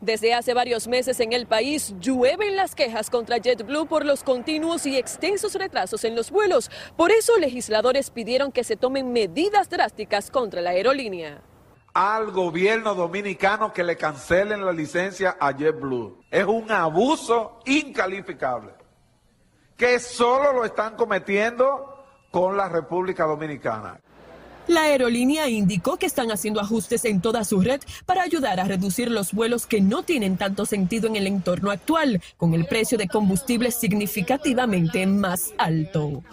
Desde 0.00 0.32
hace 0.34 0.54
varios 0.54 0.88
meses 0.88 1.20
en 1.20 1.32
el 1.32 1.46
país 1.46 1.94
llueven 2.00 2.54
las 2.54 2.74
quejas 2.74 3.10
contra 3.10 3.38
JetBlue 3.38 3.86
por 3.86 4.04
los 4.04 4.22
continuos 4.22 4.86
y 4.86 4.96
extensos 4.96 5.54
retrasos 5.54 6.04
en 6.04 6.14
los 6.14 6.30
vuelos. 6.30 6.70
Por 6.96 7.10
eso 7.10 7.36
legisladores 7.38 8.10
pidieron 8.10 8.52
que 8.52 8.62
se 8.62 8.76
tomen 8.76 9.12
medidas 9.12 9.68
drásticas 9.68 10.30
contra 10.30 10.60
la 10.60 10.70
aerolínea. 10.70 11.42
Al 11.94 12.30
gobierno 12.30 12.94
dominicano 12.94 13.72
que 13.72 13.82
le 13.82 13.96
cancelen 13.96 14.64
la 14.64 14.72
licencia 14.72 15.36
a 15.40 15.56
JetBlue. 15.56 16.22
Es 16.30 16.44
un 16.44 16.70
abuso 16.70 17.58
incalificable 17.64 18.72
que 19.76 19.98
solo 19.98 20.52
lo 20.52 20.64
están 20.64 20.94
cometiendo 20.94 21.95
con 22.30 22.56
la 22.56 22.68
República 22.68 23.24
Dominicana. 23.24 24.00
La 24.68 24.82
aerolínea 24.82 25.48
indicó 25.48 25.96
que 25.96 26.06
están 26.06 26.32
haciendo 26.32 26.60
ajustes 26.60 27.04
en 27.04 27.20
toda 27.20 27.44
su 27.44 27.60
red 27.60 27.80
para 28.04 28.22
ayudar 28.22 28.58
a 28.58 28.64
reducir 28.64 29.10
los 29.10 29.32
vuelos 29.32 29.64
que 29.64 29.80
no 29.80 30.02
tienen 30.02 30.36
tanto 30.36 30.66
sentido 30.66 31.06
en 31.06 31.14
el 31.14 31.28
entorno 31.28 31.70
actual, 31.70 32.20
con 32.36 32.52
el 32.52 32.66
precio 32.66 32.98
de 32.98 33.06
combustible 33.06 33.70
significativamente 33.70 35.06
más 35.06 35.52
alto. 35.56 36.24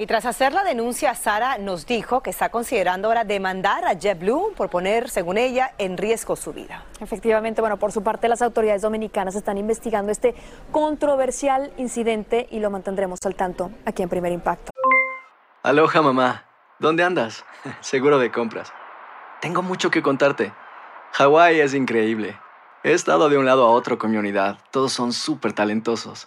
Y 0.00 0.06
tras 0.06 0.24
hacer 0.24 0.54
la 0.54 0.64
denuncia, 0.64 1.14
Sara 1.14 1.58
nos 1.58 1.84
dijo 1.84 2.22
que 2.22 2.30
está 2.30 2.48
considerando 2.48 3.08
ahora 3.08 3.24
demandar 3.24 3.84
a 3.84 3.92
JetBlue 3.92 4.54
por 4.56 4.70
poner, 4.70 5.10
según 5.10 5.36
ella, 5.36 5.74
en 5.76 5.98
riesgo 5.98 6.36
su 6.36 6.54
vida. 6.54 6.86
Efectivamente, 7.00 7.60
bueno, 7.60 7.76
por 7.76 7.92
su 7.92 8.02
parte 8.02 8.26
las 8.26 8.40
autoridades 8.40 8.80
dominicanas 8.80 9.34
están 9.34 9.58
investigando 9.58 10.10
este 10.10 10.34
controversial 10.72 11.70
incidente 11.76 12.48
y 12.50 12.60
lo 12.60 12.70
mantendremos 12.70 13.18
al 13.26 13.34
tanto 13.34 13.72
aquí 13.84 14.02
en 14.02 14.08
Primer 14.08 14.32
Impacto. 14.32 14.70
Aloha 15.62 16.00
mamá, 16.00 16.46
¿dónde 16.78 17.04
andas? 17.04 17.44
Seguro 17.82 18.18
de 18.18 18.32
compras. 18.32 18.72
Tengo 19.42 19.60
mucho 19.60 19.90
que 19.90 20.00
contarte. 20.00 20.54
Hawái 21.12 21.60
es 21.60 21.74
increíble. 21.74 22.40
He 22.84 22.94
estado 22.94 23.28
de 23.28 23.36
un 23.36 23.44
lado 23.44 23.66
a 23.66 23.70
otro 23.70 23.98
con 23.98 24.10
mi 24.12 24.16
unidad. 24.16 24.60
Todos 24.70 24.94
son 24.94 25.12
súper 25.12 25.52
talentosos. 25.52 26.26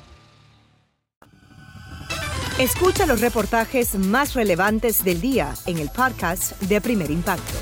Escucha 2.61 3.07
los 3.07 3.21
reportajes 3.21 3.95
más 3.95 4.35
relevantes 4.35 5.03
del 5.03 5.19
día 5.19 5.55
en 5.65 5.79
el 5.79 5.89
podcast 5.89 6.61
de 6.61 6.79
Primer 6.79 7.09
Impacto. 7.09 7.57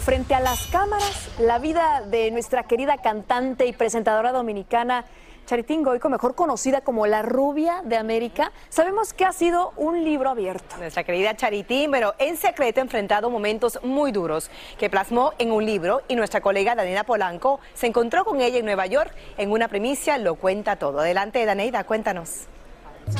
Frente 0.00 0.34
a 0.34 0.40
las 0.40 0.66
cámaras, 0.66 1.30
la 1.38 1.60
vida 1.60 2.02
de 2.04 2.32
nuestra 2.32 2.64
querida 2.64 2.96
cantante 3.00 3.64
y 3.66 3.72
presentadora 3.72 4.32
dominicana 4.32 5.04
Charitín 5.46 5.82
Goico, 5.82 6.08
mejor 6.08 6.34
conocida 6.34 6.80
como 6.80 7.06
la 7.06 7.22
rubia 7.22 7.82
de 7.84 7.96
América, 7.96 8.50
sabemos 8.70 9.12
que 9.12 9.24
ha 9.24 9.32
sido 9.32 9.72
un 9.76 10.02
libro 10.02 10.30
abierto. 10.30 10.76
Nuestra 10.78 11.04
querida 11.04 11.36
Charitín, 11.36 11.90
pero 11.90 12.14
en 12.18 12.36
secreto 12.36 12.80
ha 12.80 12.84
enfrentado 12.84 13.28
momentos 13.28 13.78
muy 13.82 14.10
duros 14.10 14.50
que 14.78 14.88
plasmó 14.88 15.34
en 15.38 15.52
un 15.52 15.66
libro 15.66 16.02
y 16.08 16.16
nuestra 16.16 16.40
colega 16.40 16.74
Daniela 16.74 17.04
Polanco 17.04 17.60
se 17.74 17.86
encontró 17.86 18.24
con 18.24 18.40
ella 18.40 18.58
en 18.58 18.64
Nueva 18.64 18.86
York 18.86 19.14
en 19.36 19.50
una 19.50 19.68
primicia, 19.68 20.16
lo 20.16 20.36
cuenta 20.36 20.76
todo. 20.76 21.00
Adelante, 21.00 21.44
Daneida, 21.44 21.84
cuéntanos. 21.84 22.46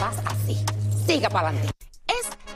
Vas 0.01 0.17
así, 0.25 0.65
siga 1.07 1.29
para 1.29 1.49
adelante. 1.49 1.75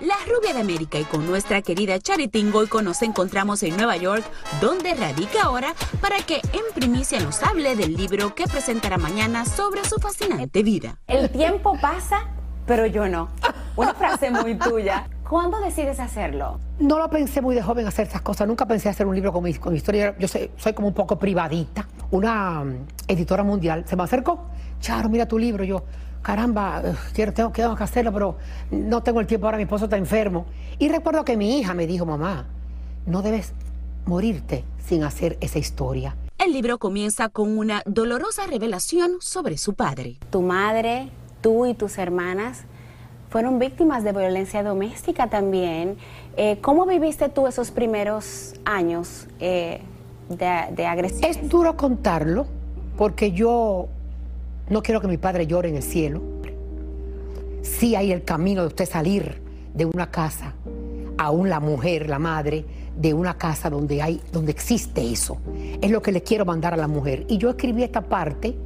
La 0.01 0.15
rubia 0.33 0.55
de 0.55 0.61
América 0.61 1.01
y 1.01 1.05
con 1.05 1.27
nuestra 1.27 1.61
querida 1.61 1.99
Charity 1.99 2.49
Goico 2.53 2.83
nos 2.83 3.03
encontramos 3.03 3.65
en 3.65 3.77
Nueva 3.77 3.97
York, 3.97 4.25
donde 4.61 4.95
radica 4.95 5.43
ahora, 5.43 5.75
para 6.01 6.19
que 6.19 6.37
en 6.37 6.63
primicia 6.73 7.19
nos 7.19 7.43
hable 7.43 7.75
del 7.75 7.95
libro 7.97 8.33
que 8.33 8.45
presentará 8.45 8.97
mañana 8.97 9.45
sobre 9.45 9.85
su 9.85 9.97
fascinante 9.97 10.63
vida. 10.63 11.01
El 11.09 11.29
tiempo 11.31 11.77
pasa, 11.81 12.29
pero 12.65 12.87
yo 12.87 13.09
no. 13.09 13.29
Una 13.75 13.93
frase 13.93 14.31
muy 14.31 14.57
tuya. 14.57 15.09
¿Cuándo 15.29 15.61
decides 15.61 16.01
hacerlo? 16.01 16.59
No 16.79 16.99
lo 16.99 17.11
pensé 17.11 17.43
muy 17.43 17.55
de 17.55 17.61
joven 17.63 17.87
hacer 17.87 18.07
esas 18.07 18.23
cosas. 18.23 18.49
Nunca 18.49 18.67
pensé 18.67 18.89
hacer 18.89 19.07
un 19.07 19.15
libro 19.15 19.31
con 19.31 19.45
mi, 19.45 19.53
con 19.55 19.73
mi 19.73 19.77
historia. 19.77 20.17
Yo 20.19 20.27
soy, 20.27 20.51
soy 20.57 20.73
como 20.73 20.89
un 20.89 20.95
poco 20.95 21.19
privadita. 21.19 21.87
Una 22.11 22.63
um, 22.63 22.87
editora 23.07 23.43
mundial 23.43 23.85
se 23.87 23.95
me 23.95 24.05
acercó. 24.05 24.47
Charo, 24.81 25.11
mira 25.11 25.29
tu 25.29 25.39
libro. 25.39 25.65
Yo, 25.65 25.83
caramba, 26.23 26.83
quiero, 27.13 27.35
tengo, 27.35 27.51
tengo 27.51 27.77
que 27.77 27.85
hacerlo, 27.85 28.11
pero 28.11 28.39
no 28.71 29.03
tengo 29.03 29.21
el 29.21 29.27
tiempo 29.27 29.47
ahora, 29.47 29.59
mi 29.59 29.65
esposo 29.65 29.85
está 29.85 29.99
enfermo. 29.99 30.47
Y 30.79 30.89
recuerdo 30.89 31.27
que 31.27 31.37
mi 31.37 31.59
hija 31.59 31.75
me 31.75 31.87
dijo, 31.87 32.07
mamá, 32.07 32.47
no 33.05 33.21
debes 33.21 33.53
morirte 34.07 34.65
sin 34.79 35.05
hacer 35.05 35.37
esa 35.43 35.59
historia. 35.59 36.17
El 36.39 36.55
libro 36.55 36.79
comienza 36.79 37.29
con 37.29 37.59
una 37.59 37.83
dolorosa 37.85 38.47
revelación 38.47 39.17
sobre 39.21 39.59
su 39.59 39.75
padre. 39.75 40.17
Tu 40.31 40.41
madre, 40.41 41.11
tú 41.43 41.67
y 41.67 41.75
tus 41.75 41.99
hermanas 41.99 42.65
fueron 43.29 43.59
víctimas 43.59 44.05
de 44.05 44.13
violencia 44.13 44.63
doméstica 44.63 45.29
también. 45.29 45.97
Eh, 46.37 46.59
¿Cómo 46.61 46.87
viviste 46.87 47.29
tú 47.29 47.47
esos 47.47 47.71
primeros 47.71 48.55
años 48.65 49.27
eh, 49.41 49.81
de, 50.29 50.87
agresión? 50.87 51.31
Es 51.31 51.49
duro 51.49 51.77
contarlo 51.77 52.47
porque 52.97 53.33
yo 53.33 53.89
no 54.69 54.83
quiero 54.83 55.01
que 55.01 55.09
mi 55.09 55.19
padre 55.19 55.47
llore 55.47 55.69
en 55.69 55.77
el 55.77 55.83
cielo. 55.83 56.23
Sí 57.63 57.95
hay 57.95 58.13
el 58.13 58.25
camino 58.25 58.63
de 58.63 58.69
usted 58.69 58.89
salir 58.89 59.43
de 59.75 59.85
una 59.85 60.11
casa, 60.11 60.55
aún 61.19 61.51
la 61.51 61.61
mujer, 61.61 62.09
la 62.09 62.19
madre, 62.19 62.65
de 62.97 63.15
una 63.15 63.37
casa 63.37 63.71
donde 63.71 64.03
hay, 64.03 64.21
donde 64.33 64.51
existe 64.51 65.13
eso. 65.13 65.39
Es 65.81 65.91
lo 65.91 66.03
que 66.03 66.13
le 66.13 66.23
quiero 66.23 66.45
mandar 66.45 66.75
a 66.75 66.77
la 66.77 66.89
mujer. 66.89 67.27
Y 67.29 67.39
yo 67.39 67.51
escribí 67.51 67.85
esta 67.85 68.01
parte 68.01 68.57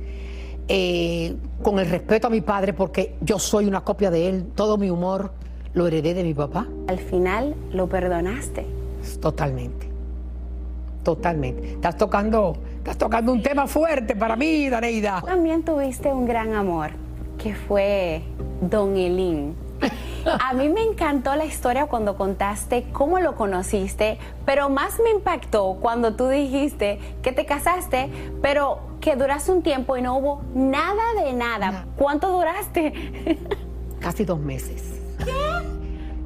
eh, 0.69 1.37
con 1.63 1.79
el 1.79 1.89
respeto 1.89 2.29
a 2.29 2.31
mi 2.31 2.41
padre 2.41 2.73
porque 2.73 3.17
yo 3.21 3.39
soy 3.39 3.67
una 3.67 3.83
copia 3.83 4.11
de 4.11 4.29
él. 4.29 4.47
Todo 4.55 4.79
mi 4.79 4.91
humor 4.91 5.33
lo 5.75 5.87
heredé 5.87 6.15
de 6.15 6.23
mi 6.23 6.35
papá. 6.35 6.67
Al 6.89 6.99
final 6.99 7.55
lo 7.73 7.89
perdonaste. 7.89 8.67
Totalmente. 9.21 9.89
Totalmente. 11.03 11.73
Estás 11.73 11.97
tocando, 11.97 12.57
estás 12.77 12.97
tocando 12.97 13.33
un 13.33 13.43
tema 13.43 13.67
fuerte 13.67 14.15
para 14.15 14.37
mí, 14.37 14.69
Dareida. 14.69 15.23
También 15.27 15.65
tuviste 15.65 16.13
un 16.13 16.27
gran 16.27 16.55
amor, 16.55 16.91
que 17.39 17.55
fue 17.55 18.23
Don 18.61 18.97
Elín. 18.97 19.57
A 20.41 20.53
mí 20.55 20.69
me 20.69 20.83
encantó 20.83 21.35
la 21.35 21.45
historia 21.45 21.87
cuando 21.87 22.17
contaste 22.17 22.85
cómo 22.93 23.19
lo 23.19 23.35
conociste, 23.35 24.19
pero 24.47 24.69
más 24.69 25.01
me 25.03 25.11
impactó 25.11 25.79
cuando 25.81 26.15
tú 26.15 26.29
dijiste 26.29 27.01
que 27.23 27.33
te 27.33 27.45
casaste, 27.45 28.09
pero 28.41 28.92
que 29.03 29.17
duraste 29.17 29.51
un 29.51 29.63
tiempo 29.63 29.97
y 29.97 30.03
no 30.03 30.17
hubo 30.17 30.43
nada 30.55 31.03
de 31.23 31.33
nada. 31.33 31.87
¿Cuánto 31.97 32.31
duraste? 32.31 33.37
Casi 34.01 34.25
dos 34.25 34.39
meses. 34.39 35.01
¿Qué? 35.19 35.33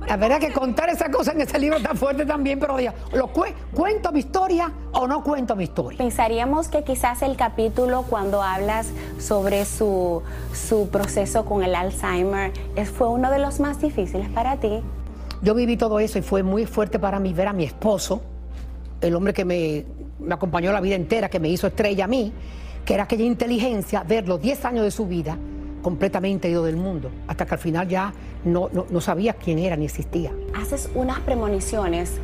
La 0.06 0.16
verdad 0.16 0.38
que 0.38 0.52
contar 0.52 0.88
esa 0.90 1.10
cosa 1.10 1.32
en 1.32 1.40
ese 1.40 1.58
libro 1.58 1.78
está 1.78 1.94
fuerte 1.94 2.24
también, 2.24 2.60
pero 2.60 2.76
diga, 2.76 2.94
¿lo 3.12 3.28
¿cuento 3.28 4.12
mi 4.12 4.20
historia 4.20 4.70
o 4.92 5.08
no 5.08 5.24
cuento 5.24 5.56
mi 5.56 5.64
historia? 5.64 5.98
Pensaríamos 5.98 6.68
que 6.68 6.84
quizás 6.84 7.22
el 7.22 7.36
capítulo 7.36 8.02
cuando 8.02 8.40
hablas 8.42 8.88
sobre 9.18 9.64
su, 9.64 10.22
su 10.52 10.88
proceso 10.90 11.44
con 11.44 11.64
el 11.64 11.74
Alzheimer 11.74 12.52
fue 12.84 13.08
uno 13.08 13.32
de 13.32 13.40
los 13.40 13.58
más 13.58 13.80
difíciles 13.80 14.28
para 14.28 14.58
ti. 14.58 14.80
Yo 15.42 15.54
viví 15.54 15.76
todo 15.76 15.98
eso 15.98 16.18
y 16.18 16.22
fue 16.22 16.42
muy 16.42 16.66
fuerte 16.66 16.98
para 16.98 17.18
mí 17.18 17.32
ver 17.32 17.48
a 17.48 17.52
mi 17.52 17.64
esposo, 17.64 18.20
el 19.00 19.14
hombre 19.16 19.32
que 19.32 19.44
me, 19.44 19.86
me 20.20 20.34
acompañó 20.34 20.72
la 20.72 20.80
vida 20.80 20.94
entera, 20.94 21.28
que 21.28 21.40
me 21.40 21.48
hizo 21.48 21.66
estrella 21.66 22.04
a 22.04 22.08
mí, 22.08 22.32
que 22.86 22.94
era 22.94 23.02
aquella 23.02 23.24
inteligencia, 23.24 24.04
ver 24.04 24.28
los 24.28 24.40
10 24.40 24.64
años 24.64 24.84
de 24.84 24.92
su 24.92 25.06
vida 25.06 25.36
completamente 25.82 26.48
ido 26.48 26.64
del 26.64 26.76
mundo, 26.76 27.10
hasta 27.26 27.44
que 27.44 27.54
al 27.54 27.60
final 27.60 27.88
ya 27.88 28.12
no, 28.44 28.70
no, 28.72 29.00
sabía 29.00 29.34
quién 29.34 29.58
era 29.58 29.76
ni 29.76 29.84
existía. 29.84 30.32
Haces 30.54 30.88
unas 30.94 31.20
premoniciones 31.20 32.14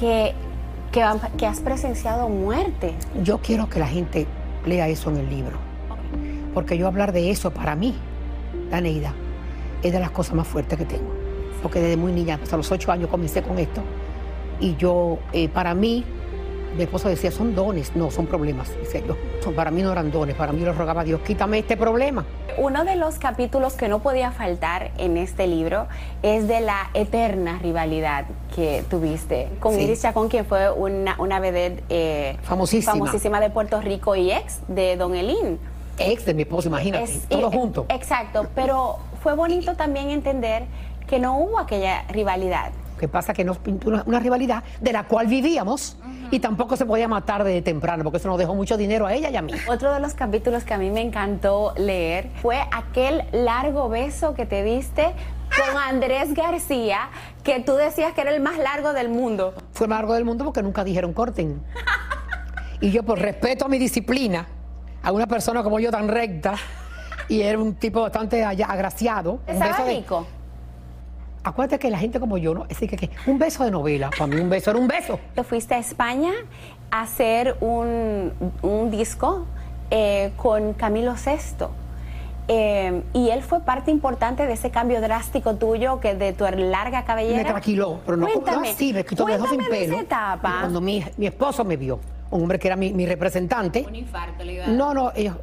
que, 0.00 0.32
que, 0.92 1.46
has 1.46 1.60
presenciado 1.60 2.28
muerte. 2.28 2.94
Yo 3.22 3.38
quiero 3.38 3.68
que 3.68 3.78
la 3.78 3.86
gente 3.86 4.26
lea 4.64 4.88
eso 4.88 5.10
en 5.10 5.18
el 5.18 5.28
libro, 5.28 5.56
porque 6.52 6.78
yo 6.78 6.86
hablar 6.86 7.12
de 7.12 7.30
eso 7.30 7.52
para 7.52 7.76
mí, 7.76 7.94
la 8.70 8.80
Neida, 8.80 9.12
es 9.82 9.92
de 9.92 10.00
las 10.00 10.10
cosas 10.10 10.34
más 10.34 10.46
fuertes 10.46 10.78
que 10.78 10.84
tengo, 10.84 11.12
porque 11.62 11.80
desde 11.80 11.96
muy 11.96 12.12
niña, 12.12 12.38
hasta 12.42 12.56
los 12.56 12.70
ocho 12.70 12.90
años 12.92 13.10
comencé 13.10 13.42
con 13.42 13.58
esto, 13.58 13.82
y 14.60 14.76
yo, 14.76 15.18
eh, 15.32 15.48
para 15.48 15.74
mí, 15.74 16.04
mi 16.76 16.84
esposo 16.84 17.08
decía, 17.08 17.30
son 17.30 17.54
dones, 17.54 17.94
no, 17.94 18.10
son 18.10 18.26
problemas. 18.26 18.70
para 19.54 19.70
mí 19.70 19.82
no 19.82 19.92
eran 19.92 20.10
dones, 20.10 20.34
para 20.34 20.52
mí 20.52 20.60
lo 20.60 20.72
rogaba 20.72 21.02
a 21.02 21.04
Dios, 21.04 21.20
quítame 21.20 21.58
este 21.58 21.76
problema. 21.76 22.24
Uno 22.56 22.84
de 22.84 22.96
los 22.96 23.16
capítulos 23.18 23.74
que 23.74 23.88
no 23.88 24.00
podía 24.00 24.30
faltar 24.30 24.90
en 24.98 25.16
este 25.16 25.46
libro 25.46 25.86
es 26.22 26.46
de 26.46 26.60
la 26.60 26.90
eterna 26.94 27.58
rivalidad 27.60 28.26
que 28.54 28.84
tuviste 28.88 29.48
con 29.60 29.78
Iris 29.78 30.02
Chacón, 30.02 30.28
quien 30.28 30.44
fue 30.44 30.70
una, 30.70 31.16
una 31.18 31.40
vedette 31.40 31.82
eh, 31.88 32.36
famosísima. 32.42 32.92
famosísima 32.92 33.40
de 33.40 33.50
Puerto 33.50 33.80
Rico 33.80 34.14
y 34.16 34.32
ex 34.32 34.60
de 34.68 34.96
Don 34.96 35.14
Elín. 35.14 35.58
Ex 35.98 36.24
de 36.24 36.34
mi 36.34 36.42
esposo, 36.42 36.68
imagínate, 36.68 37.20
todo 37.28 37.50
junto. 37.50 37.86
Exacto, 37.88 38.46
pero 38.54 38.98
fue 39.22 39.34
bonito 39.34 39.74
también 39.74 40.10
entender 40.10 40.64
que 41.06 41.18
no 41.18 41.38
hubo 41.38 41.58
aquella 41.58 42.02
rivalidad. 42.08 42.72
Que 42.98 43.08
pasa 43.08 43.32
que 43.32 43.44
nos 43.44 43.58
pintó 43.58 43.90
una, 44.06 44.20
rivalidad 44.20 44.62
de 44.80 44.92
la 44.92 45.04
cual 45.04 45.26
vivíamos 45.26 45.96
y 46.30 46.40
tampoco 46.40 46.76
se 46.76 46.86
podía 46.86 47.08
matar 47.08 47.44
de 47.44 47.60
temprano, 47.62 48.04
porque 48.04 48.18
eso 48.18 48.28
nos 48.28 48.38
dejó 48.38 48.54
mucho 48.54 48.76
dinero 48.76 49.06
a 49.06 49.14
ella 49.14 49.30
y 49.30 49.36
a 49.36 49.42
mí. 49.42 49.52
Otro 49.68 49.92
de 49.92 50.00
los 50.00 50.14
capítulos 50.14 50.64
que 50.64 50.74
a 50.74 50.78
mí 50.78 50.90
me 50.90 51.00
encantó 51.00 51.74
leer 51.76 52.30
fue 52.40 52.60
aquel 52.72 53.24
largo 53.32 53.88
beso 53.88 54.34
que 54.34 54.46
te 54.46 54.62
diste 54.62 55.14
con 55.56 55.80
Andrés 55.80 56.34
García, 56.34 57.10
que 57.42 57.60
tú 57.60 57.74
decías 57.74 58.12
que 58.12 58.22
era 58.22 58.34
el 58.34 58.40
más 58.40 58.58
largo 58.58 58.92
del 58.92 59.08
mundo. 59.08 59.54
Fue 59.72 59.86
el 59.86 59.90
más 59.90 59.98
largo 59.98 60.14
del 60.14 60.24
mundo 60.24 60.44
porque 60.44 60.62
nunca 60.62 60.84
dijeron 60.84 61.12
corten. 61.12 61.62
Y 62.80 62.90
yo, 62.90 63.02
por 63.02 63.18
respeto 63.18 63.66
a 63.66 63.68
mi 63.68 63.78
disciplina, 63.78 64.46
a 65.02 65.12
una 65.12 65.26
persona 65.26 65.62
como 65.62 65.78
yo 65.80 65.90
tan 65.90 66.08
recta, 66.08 66.54
y 67.28 67.42
era 67.42 67.58
un 67.58 67.74
tipo 67.74 68.02
bastante 68.02 68.44
agraciado. 68.44 69.40
¿Estaba 69.46 69.84
rico? 69.84 70.26
Acuérdate 71.44 71.78
que 71.78 71.90
la 71.90 71.98
gente 71.98 72.18
como 72.18 72.38
yo, 72.38 72.54
¿no? 72.54 72.62
Es 72.64 72.80
decir, 72.80 72.90
que, 72.90 73.10
un 73.26 73.38
beso 73.38 73.64
de 73.64 73.70
novela, 73.70 74.10
para 74.10 74.26
mí 74.26 74.40
un 74.40 74.50
beso 74.50 74.70
era 74.70 74.80
un 74.80 74.88
beso. 74.88 75.20
Te 75.34 75.44
fuiste 75.44 75.74
a 75.74 75.78
España 75.78 76.32
a 76.90 77.02
hacer 77.02 77.56
un, 77.60 78.32
disco 78.90 79.46
eh, 79.90 80.32
con 80.36 80.72
Camilo 80.72 81.14
VI. 81.14 81.66
Eh, 82.46 83.02
y 83.14 83.30
él 83.30 83.42
fue 83.42 83.60
parte 83.60 83.90
importante 83.90 84.46
de 84.46 84.52
ese 84.52 84.70
cambio 84.70 85.00
drástico 85.00 85.54
tuyo, 85.54 86.00
que 86.00 86.14
de 86.14 86.32
tu 86.32 86.44
larga 86.44 87.04
cabellera. 87.04 87.38
Me 87.38 87.44
tranquiló, 87.44 88.00
pero 88.04 88.18
no, 88.18 88.26
cuéntame, 88.26 88.70
así, 88.70 88.92
me 88.92 89.04
quitó, 89.04 89.24
me 89.24 89.32
dejó 89.32 89.46
sin 89.46 89.64
pelo. 89.64 90.00
etapa. 90.00 90.58
Cuando 90.60 90.80
mi, 90.80 91.02
mi, 91.16 91.26
esposo 91.26 91.64
me 91.64 91.76
vio, 91.78 92.00
un 92.30 92.42
hombre 92.42 92.58
que 92.58 92.68
era 92.68 92.76
mi, 92.76 92.92
mi 92.92 93.06
representante. 93.06 93.84
Un 93.86 93.96
infarto 93.96 94.44
le 94.44 94.54
iba 94.54 94.64
a 94.66 94.68
No, 94.68 94.92
no, 94.92 95.12
ellos 95.14 95.36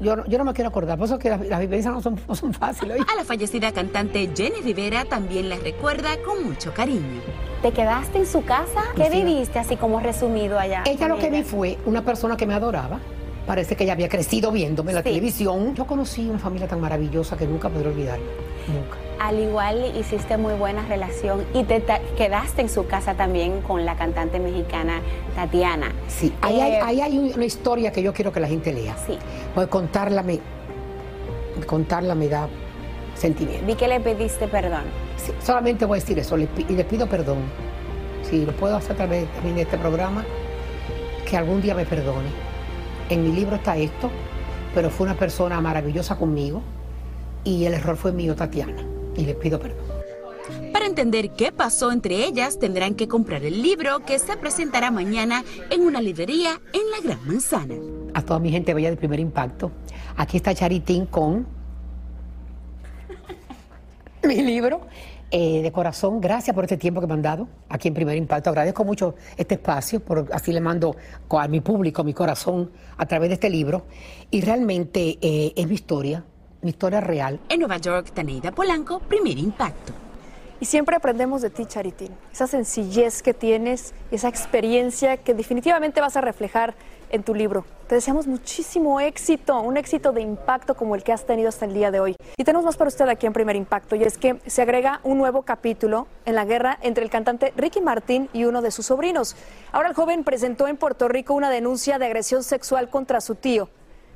yo, 0.00 0.16
no 0.16 0.44
me 0.44 0.52
quiero 0.52 0.68
acordar, 0.68 0.98
por 0.98 1.06
eso 1.06 1.18
que 1.18 1.30
las, 1.30 1.60
vivencias 1.60 1.92
no 1.92 2.00
son, 2.00 2.20
no 2.28 2.34
son 2.34 2.52
fáciles. 2.52 3.00
A 3.00 3.16
la 3.16 3.24
fallecida 3.24 3.72
cantante 3.72 4.30
Jenny 4.34 4.60
Rivera 4.62 5.04
también 5.04 5.48
la 5.48 5.56
recuerda 5.56 6.10
con 6.24 6.44
mucho 6.44 6.72
cariño. 6.74 7.20
¿Te 7.62 7.72
quedaste 7.72 8.18
en 8.18 8.26
su 8.26 8.44
casa? 8.44 8.82
¿Qué 8.96 9.08
viviste 9.08 9.58
así 9.58 9.76
como 9.76 10.00
resumido 10.00 10.58
allá? 10.58 10.82
Ella 10.86 11.08
lo 11.08 11.18
que 11.18 11.30
vi 11.30 11.42
fue 11.42 11.78
una 11.86 12.02
persona 12.02 12.36
que 12.36 12.46
me 12.46 12.54
adoraba. 12.54 12.98
Parece 13.46 13.76
que 13.76 13.84
ella 13.84 13.92
había 13.92 14.08
crecido 14.08 14.50
viéndome 14.50 14.92
en 14.92 14.96
la 14.96 15.02
televisión. 15.02 15.74
Yo 15.74 15.86
conocí 15.86 16.26
una 16.28 16.38
familia 16.38 16.66
tan 16.66 16.80
maravillosa 16.80 17.36
que 17.36 17.46
nunca 17.46 17.68
podré 17.68 17.88
olvidar. 17.88 18.18
Nunca 18.68 19.03
al 19.18 19.38
igual 19.38 19.92
hiciste 19.96 20.36
muy 20.36 20.54
buena 20.54 20.86
relación 20.86 21.44
y 21.54 21.64
te 21.64 21.82
quedaste 22.16 22.62
en 22.62 22.68
su 22.68 22.86
casa 22.86 23.14
también 23.14 23.60
con 23.62 23.84
la 23.84 23.96
cantante 23.96 24.38
mexicana 24.38 25.00
Tatiana. 25.34 25.92
Sí, 26.08 26.32
ahí, 26.40 26.60
hay, 26.60 27.00
eh, 27.00 27.32
una 27.34 27.44
historia 27.44 27.92
que 27.92 28.02
yo 28.02 28.12
quiero 28.12 28.32
que 28.32 28.40
la 28.40 28.48
gente 28.48 28.72
lea. 28.72 28.96
Sí. 29.06 29.18
Porque 29.54 29.70
contarla 29.70 30.22
me, 30.22 30.40
contarla 31.66 32.14
me 32.14 32.28
da 32.28 32.48
sentimiento. 33.14 33.66
Vi 33.66 33.74
que 33.74 33.88
le 33.88 34.00
pediste 34.00 34.48
perdón. 34.48 34.84
Sí, 35.16 35.32
solamente 35.42 35.84
voy 35.84 35.98
a 35.98 36.00
decir 36.00 36.18
eso, 36.18 36.36
y 36.36 36.74
le 36.74 36.84
pido 36.84 37.06
perdón. 37.06 37.38
Si 38.22 38.44
lo 38.44 38.52
puedo 38.52 38.76
hacer 38.76 38.92
a 38.92 38.96
través 38.96 39.26
de 39.42 39.62
este 39.62 39.78
programa, 39.78 40.24
que 41.28 41.36
algún 41.36 41.60
día 41.60 41.74
me 41.74 41.84
perdone. 41.84 42.28
En 43.10 43.22
mi 43.22 43.32
libro 43.32 43.56
está 43.56 43.76
esto, 43.76 44.10
pero 44.74 44.90
fue 44.90 45.06
una 45.06 45.14
persona 45.14 45.60
maravillosa 45.60 46.16
conmigo 46.16 46.62
y 47.44 47.66
el 47.66 47.74
error 47.74 47.96
fue 47.96 48.12
mío, 48.12 48.34
Tatiana 48.34 48.93
y 49.16 49.24
les 49.24 49.36
pido 49.36 49.58
perdón. 49.58 49.84
Para 50.72 50.86
entender 50.86 51.30
qué 51.30 51.52
pasó 51.52 51.92
entre 51.92 52.24
ellas, 52.24 52.58
tendrán 52.58 52.94
que 52.94 53.08
comprar 53.08 53.44
el 53.44 53.62
libro 53.62 54.00
que 54.00 54.18
se 54.18 54.36
presentará 54.36 54.90
mañana 54.90 55.44
en 55.70 55.82
una 55.82 56.02
librería 56.02 56.60
en 56.72 56.90
la 56.90 57.00
Gran 57.02 57.26
Manzana. 57.26 57.76
A 58.12 58.22
toda 58.22 58.38
mi 58.38 58.50
gente 58.50 58.74
bella 58.74 58.90
de 58.90 58.96
primer 58.96 59.20
impacto, 59.20 59.70
aquí 60.16 60.36
está 60.36 60.54
Charitín 60.54 61.06
con 61.06 61.46
mi 64.24 64.42
libro. 64.42 64.82
Eh, 65.36 65.62
de 65.62 65.72
corazón, 65.72 66.20
gracias 66.20 66.54
por 66.54 66.62
este 66.62 66.76
tiempo 66.76 67.00
que 67.00 67.08
me 67.08 67.14
han 67.14 67.22
dado 67.22 67.48
aquí 67.68 67.88
en 67.88 67.94
Primer 67.94 68.16
Impacto. 68.16 68.50
Agradezco 68.50 68.84
mucho 68.84 69.16
este 69.36 69.54
espacio, 69.56 69.98
por 69.98 70.28
así 70.32 70.52
le 70.52 70.60
mando 70.60 70.94
a 71.28 71.48
mi 71.48 71.60
público, 71.60 72.04
mi 72.04 72.14
corazón, 72.14 72.70
a 72.96 73.06
través 73.06 73.30
de 73.30 73.34
este 73.34 73.50
libro. 73.50 73.84
Y 74.30 74.42
realmente 74.42 75.18
eh, 75.20 75.52
es 75.56 75.66
mi 75.66 75.74
historia, 75.74 76.24
mi 76.64 76.70
historia 76.70 77.00
real. 77.00 77.38
En 77.48 77.60
Nueva 77.60 77.76
York, 77.76 78.10
Taneida 78.12 78.50
Polanco, 78.50 78.98
primer 78.98 79.38
impacto. 79.38 79.92
Y 80.60 80.64
siempre 80.66 80.96
aprendemos 80.96 81.42
de 81.42 81.50
ti, 81.50 81.66
Charitín. 81.66 82.10
Esa 82.32 82.46
sencillez 82.46 83.22
que 83.22 83.34
tienes, 83.34 83.92
esa 84.10 84.28
experiencia 84.28 85.18
que 85.18 85.34
definitivamente 85.34 86.00
vas 86.00 86.16
a 86.16 86.22
reflejar 86.22 86.74
en 87.10 87.22
tu 87.22 87.34
libro. 87.34 87.64
Te 87.86 87.96
deseamos 87.96 88.26
muchísimo 88.26 88.98
éxito, 88.98 89.60
un 89.60 89.76
éxito 89.76 90.12
de 90.12 90.22
impacto 90.22 90.74
como 90.74 90.94
el 90.94 91.02
que 91.02 91.12
has 91.12 91.26
tenido 91.26 91.50
hasta 91.50 91.66
el 91.66 91.74
día 91.74 91.90
de 91.90 92.00
hoy. 92.00 92.16
Y 92.36 92.44
tenemos 92.44 92.64
más 92.64 92.76
para 92.76 92.88
usted 92.88 93.06
aquí 93.08 93.26
en 93.26 93.34
Primer 93.34 93.56
Impacto, 93.56 93.94
y 93.94 94.04
es 94.04 94.16
que 94.16 94.40
se 94.46 94.62
agrega 94.62 95.00
un 95.04 95.18
nuevo 95.18 95.42
capítulo 95.42 96.06
en 96.24 96.34
la 96.34 96.46
guerra 96.46 96.78
entre 96.80 97.04
el 97.04 97.10
cantante 97.10 97.52
Ricky 97.56 97.82
Martín 97.82 98.30
y 98.32 98.44
uno 98.44 98.62
de 98.62 98.70
sus 98.70 98.86
sobrinos. 98.86 99.36
Ahora 99.70 99.88
el 99.88 99.94
joven 99.94 100.24
presentó 100.24 100.66
en 100.66 100.78
Puerto 100.78 101.08
Rico 101.08 101.34
una 101.34 101.50
denuncia 101.50 101.98
de 101.98 102.06
agresión 102.06 102.42
sexual 102.42 102.88
contra 102.88 103.20
su 103.20 103.34
tío. 103.34 103.68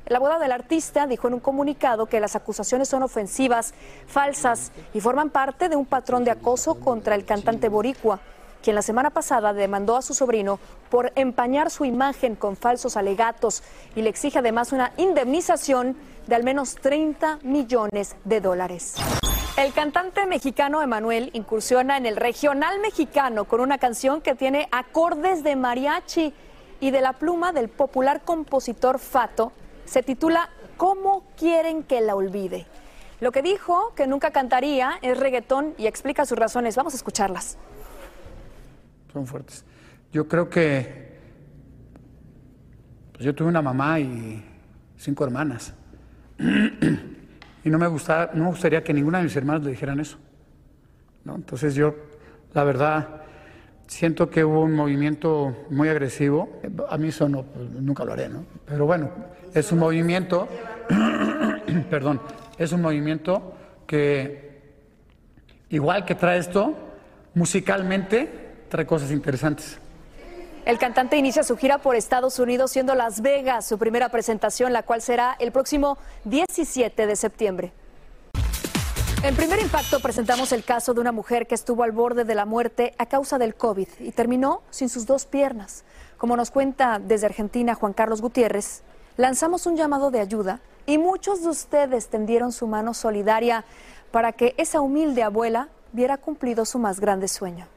La 0.09 0.17
boda 0.17 0.39
del 0.39 0.51
artista 0.51 1.05
dijo 1.05 1.27
en 1.27 1.35
un 1.35 1.39
comunicado 1.39 2.07
que 2.07 2.19
las 2.19 2.35
acusaciones 2.35 2.89
son 2.89 3.03
ofensivas, 3.03 3.75
falsas 4.07 4.71
y 4.91 5.01
forman 5.01 5.29
parte 5.29 5.69
de 5.69 5.75
un 5.75 5.85
patrón 5.85 6.23
de 6.23 6.31
acoso 6.31 6.79
contra 6.79 7.13
el 7.13 7.25
cantante 7.25 7.69
boricua, 7.69 8.19
quien 8.63 8.75
la 8.75 8.81
semana 8.81 9.11
pasada 9.11 9.53
demandó 9.53 9.95
a 9.95 10.01
su 10.01 10.15
sobrino 10.15 10.59
por 10.89 11.11
empañar 11.13 11.69
su 11.69 11.85
imagen 11.85 12.35
con 12.35 12.57
falsos 12.57 12.97
alegatos 12.97 13.61
y 13.95 14.01
le 14.01 14.09
exige 14.09 14.39
además 14.39 14.71
una 14.71 14.93
indemnización 14.97 15.95
de 16.25 16.35
al 16.35 16.43
menos 16.43 16.73
30 16.73 17.41
millones 17.43 18.15
de 18.23 18.41
dólares. 18.41 18.95
El 19.57 19.73
cantante 19.73 20.25
mexicano 20.25 20.81
Emanuel 20.81 21.29
incursiona 21.33 21.97
en 21.97 22.07
el 22.07 22.15
regional 22.15 22.79
mexicano 22.79 23.45
con 23.45 23.61
una 23.61 23.77
canción 23.77 24.21
que 24.21 24.33
tiene 24.33 24.69
acordes 24.71 25.43
de 25.43 25.55
mariachi 25.55 26.33
y 26.79 26.89
de 26.89 27.01
la 27.01 27.13
pluma 27.13 27.51
del 27.51 27.69
popular 27.69 28.21
compositor 28.25 28.97
Fato 28.97 29.51
se 29.89 30.03
titula 30.03 30.49
¿Cómo 30.77 31.25
quieren 31.37 31.83
que 31.83 31.99
la 31.99 32.15
olvide? 32.15 32.65
Lo 33.19 33.31
que 33.31 33.41
dijo 33.41 33.93
que 33.95 34.07
nunca 34.07 34.31
cantaría 34.31 34.93
es 35.01 35.19
reggaetón 35.19 35.73
y 35.77 35.87
explica 35.87 36.25
sus 36.25 36.37
razones. 36.37 36.77
Vamos 36.77 36.93
a 36.93 36.97
escucharlas. 36.97 37.57
Son 39.11 39.27
fuertes. 39.27 39.65
Yo 40.13 40.27
creo 40.27 40.49
que 40.49 41.09
pues 43.11 43.25
yo 43.25 43.35
tuve 43.35 43.49
una 43.49 43.61
mamá 43.61 43.99
y 43.99 44.41
cinco 44.95 45.25
hermanas. 45.25 45.73
y 46.39 47.69
no 47.69 47.77
me, 47.77 47.87
gusta, 47.87 48.29
no 48.33 48.45
me 48.45 48.49
gustaría 48.51 48.81
que 48.81 48.93
ninguna 48.93 49.17
de 49.17 49.25
mis 49.25 49.35
hermanas 49.35 49.63
le 49.63 49.71
dijeran 49.71 49.99
eso. 49.99 50.17
¿no? 51.25 51.35
Entonces 51.35 51.75
yo, 51.75 51.93
la 52.53 52.63
verdad, 52.63 53.18
siento 53.89 54.29
que 54.29 54.45
hubo 54.45 54.61
un 54.61 54.73
movimiento 54.73 55.65
muy 55.69 55.89
agresivo. 55.89 56.47
A 56.89 56.97
mí 56.97 57.09
eso 57.09 57.27
no, 57.27 57.43
pues, 57.43 57.69
nunca 57.71 58.05
lo 58.05 58.13
haré, 58.13 58.29
¿no? 58.29 58.45
Pero 58.65 58.85
bueno, 58.85 59.09
es 59.53 59.71
un 59.71 59.79
movimiento, 59.79 60.47
perdón, 61.89 62.21
es 62.57 62.71
un 62.71 62.81
movimiento 62.81 63.55
que 63.87 64.61
igual 65.69 66.05
que 66.05 66.15
trae 66.15 66.37
esto, 66.37 66.75
musicalmente 67.33 68.29
trae 68.69 68.85
cosas 68.85 69.11
interesantes. 69.11 69.79
El 70.65 70.77
cantante 70.77 71.17
inicia 71.17 71.41
su 71.41 71.57
gira 71.57 71.79
por 71.79 71.95
Estados 71.95 72.37
Unidos 72.37 72.71
siendo 72.71 72.93
Las 72.93 73.21
Vegas 73.21 73.67
su 73.67 73.79
primera 73.79 74.09
presentación, 74.09 74.71
la 74.71 74.83
cual 74.83 75.01
será 75.01 75.35
el 75.39 75.51
próximo 75.51 75.97
17 76.25 77.07
de 77.07 77.15
septiembre. 77.15 77.71
En 79.21 79.35
primer 79.35 79.59
impacto 79.59 79.99
presentamos 79.99 80.53
el 80.53 80.63
caso 80.63 80.93
de 80.93 81.01
una 81.01 81.11
mujer 81.11 81.45
que 81.45 81.53
estuvo 81.53 81.83
al 81.83 81.91
borde 81.91 82.23
de 82.23 82.35
la 82.35 82.45
muerte 82.45 82.93
a 82.97 83.05
causa 83.05 83.37
del 83.37 83.53
COVID 83.53 83.87
y 83.99 84.11
terminó 84.11 84.61
sin 84.69 84.87
sus 84.87 85.05
dos 85.05 85.25
piernas. 85.25 85.83
Como 86.17 86.37
nos 86.37 86.51
cuenta 86.51 86.99
desde 86.99 87.25
Argentina 87.25 87.75
Juan 87.75 87.91
Carlos 87.91 88.21
Gutiérrez, 88.21 88.81
lanzamos 89.17 89.65
un 89.65 89.75
llamado 89.75 90.09
de 90.09 90.21
ayuda 90.21 90.61
y 90.85 90.97
muchos 90.97 91.41
de 91.43 91.49
ustedes 91.49 92.07
tendieron 92.07 92.53
su 92.53 92.65
mano 92.65 92.93
solidaria 92.93 93.65
para 94.11 94.31
que 94.31 94.55
esa 94.57 94.79
humilde 94.79 95.21
abuela 95.21 95.67
viera 95.91 96.15
cumplido 96.15 96.63
su 96.63 96.79
más 96.79 97.01
grande 97.01 97.27
sueño. 97.27 97.67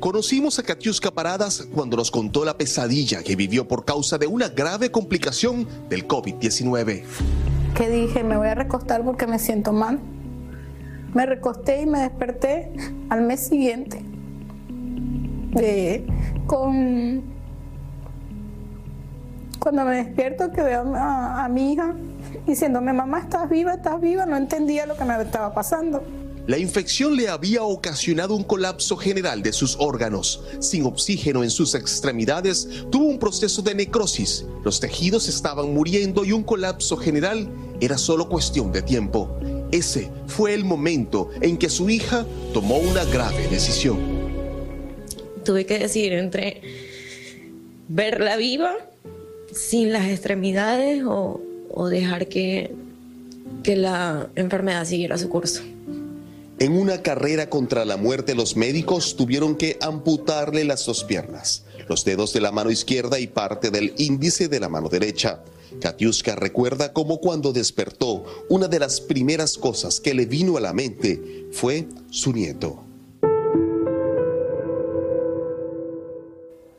Conocimos 0.00 0.58
a 0.58 0.62
Katiuska 0.62 1.10
Paradas 1.10 1.66
cuando 1.74 1.96
nos 1.96 2.10
contó 2.10 2.44
la 2.44 2.58
pesadilla 2.58 3.22
que 3.22 3.36
vivió 3.36 3.66
por 3.66 3.86
causa 3.86 4.18
de 4.18 4.26
una 4.26 4.50
grave 4.50 4.90
complicación 4.90 5.66
del 5.88 6.06
COVID-19. 6.06 7.04
Que 7.74 7.88
dije, 7.88 8.22
me 8.24 8.36
voy 8.36 8.48
a 8.48 8.54
recostar 8.54 9.02
porque 9.04 9.26
me 9.26 9.38
siento 9.38 9.72
mal. 9.72 10.00
Me 11.14 11.26
recosté 11.26 11.82
y 11.82 11.86
me 11.86 12.00
desperté 12.00 12.72
al 13.08 13.22
mes 13.22 13.40
siguiente. 13.40 14.02
con 16.46 17.22
cuando 19.58 19.84
me 19.84 19.96
despierto 19.96 20.50
que 20.52 20.62
veo 20.62 20.94
a, 20.96 21.44
a 21.44 21.48
mi 21.48 21.72
hija 21.72 21.94
diciéndome, 22.46 22.92
mamá, 22.92 23.20
estás 23.20 23.48
viva, 23.48 23.74
estás 23.74 24.00
viva, 24.00 24.24
no 24.24 24.36
entendía 24.36 24.86
lo 24.86 24.96
que 24.96 25.04
me 25.04 25.20
estaba 25.20 25.52
pasando. 25.52 26.02
La 26.50 26.58
infección 26.58 27.14
le 27.14 27.28
había 27.28 27.62
ocasionado 27.62 28.34
un 28.34 28.42
colapso 28.42 28.96
general 28.96 29.40
de 29.40 29.52
sus 29.52 29.76
órganos. 29.78 30.42
Sin 30.58 30.84
oxígeno 30.84 31.44
en 31.44 31.50
sus 31.50 31.76
extremidades, 31.76 32.68
tuvo 32.90 33.04
un 33.04 33.20
proceso 33.20 33.62
de 33.62 33.72
necrosis. 33.72 34.44
Los 34.64 34.80
tejidos 34.80 35.28
estaban 35.28 35.72
muriendo 35.72 36.24
y 36.24 36.32
un 36.32 36.42
colapso 36.42 36.96
general 36.96 37.48
era 37.80 37.96
solo 37.96 38.28
cuestión 38.28 38.72
de 38.72 38.82
tiempo. 38.82 39.38
Ese 39.70 40.10
fue 40.26 40.52
el 40.52 40.64
momento 40.64 41.30
en 41.40 41.56
que 41.56 41.70
su 41.70 41.88
hija 41.88 42.26
tomó 42.52 42.78
una 42.78 43.04
grave 43.04 43.46
decisión. 43.46 44.00
Tuve 45.44 45.64
que 45.66 45.78
decidir 45.78 46.14
entre 46.14 46.62
verla 47.86 48.36
viva, 48.36 48.74
sin 49.52 49.92
las 49.92 50.08
extremidades, 50.08 51.04
o, 51.06 51.40
dejar 51.88 52.26
que, 52.26 52.72
que 53.62 53.76
la 53.76 54.26
enfermedad 54.34 54.84
siguiera 54.84 55.16
su 55.16 55.28
curso. 55.28 55.62
En 56.60 56.76
una 56.76 57.00
carrera 57.00 57.48
contra 57.48 57.86
la 57.86 57.96
muerte, 57.96 58.34
los 58.34 58.54
médicos 58.54 59.16
tuvieron 59.16 59.56
que 59.56 59.78
amputarle 59.80 60.62
las 60.64 60.84
dos 60.84 61.04
piernas, 61.04 61.64
los 61.88 62.04
dedos 62.04 62.34
de 62.34 62.42
la 62.42 62.52
mano 62.52 62.70
izquierda 62.70 63.18
y 63.18 63.28
parte 63.28 63.70
del 63.70 63.94
índice 63.96 64.46
de 64.46 64.60
la 64.60 64.68
mano 64.68 64.90
derecha. 64.90 65.40
Katiuska 65.80 66.36
recuerda 66.36 66.92
cómo 66.92 67.18
cuando 67.18 67.54
despertó, 67.54 68.26
una 68.50 68.68
de 68.68 68.78
las 68.78 69.00
primeras 69.00 69.56
cosas 69.56 70.00
que 70.00 70.12
le 70.12 70.26
vino 70.26 70.58
a 70.58 70.60
la 70.60 70.74
mente 70.74 71.48
fue 71.50 71.88
su 72.10 72.30
nieto. 72.34 72.84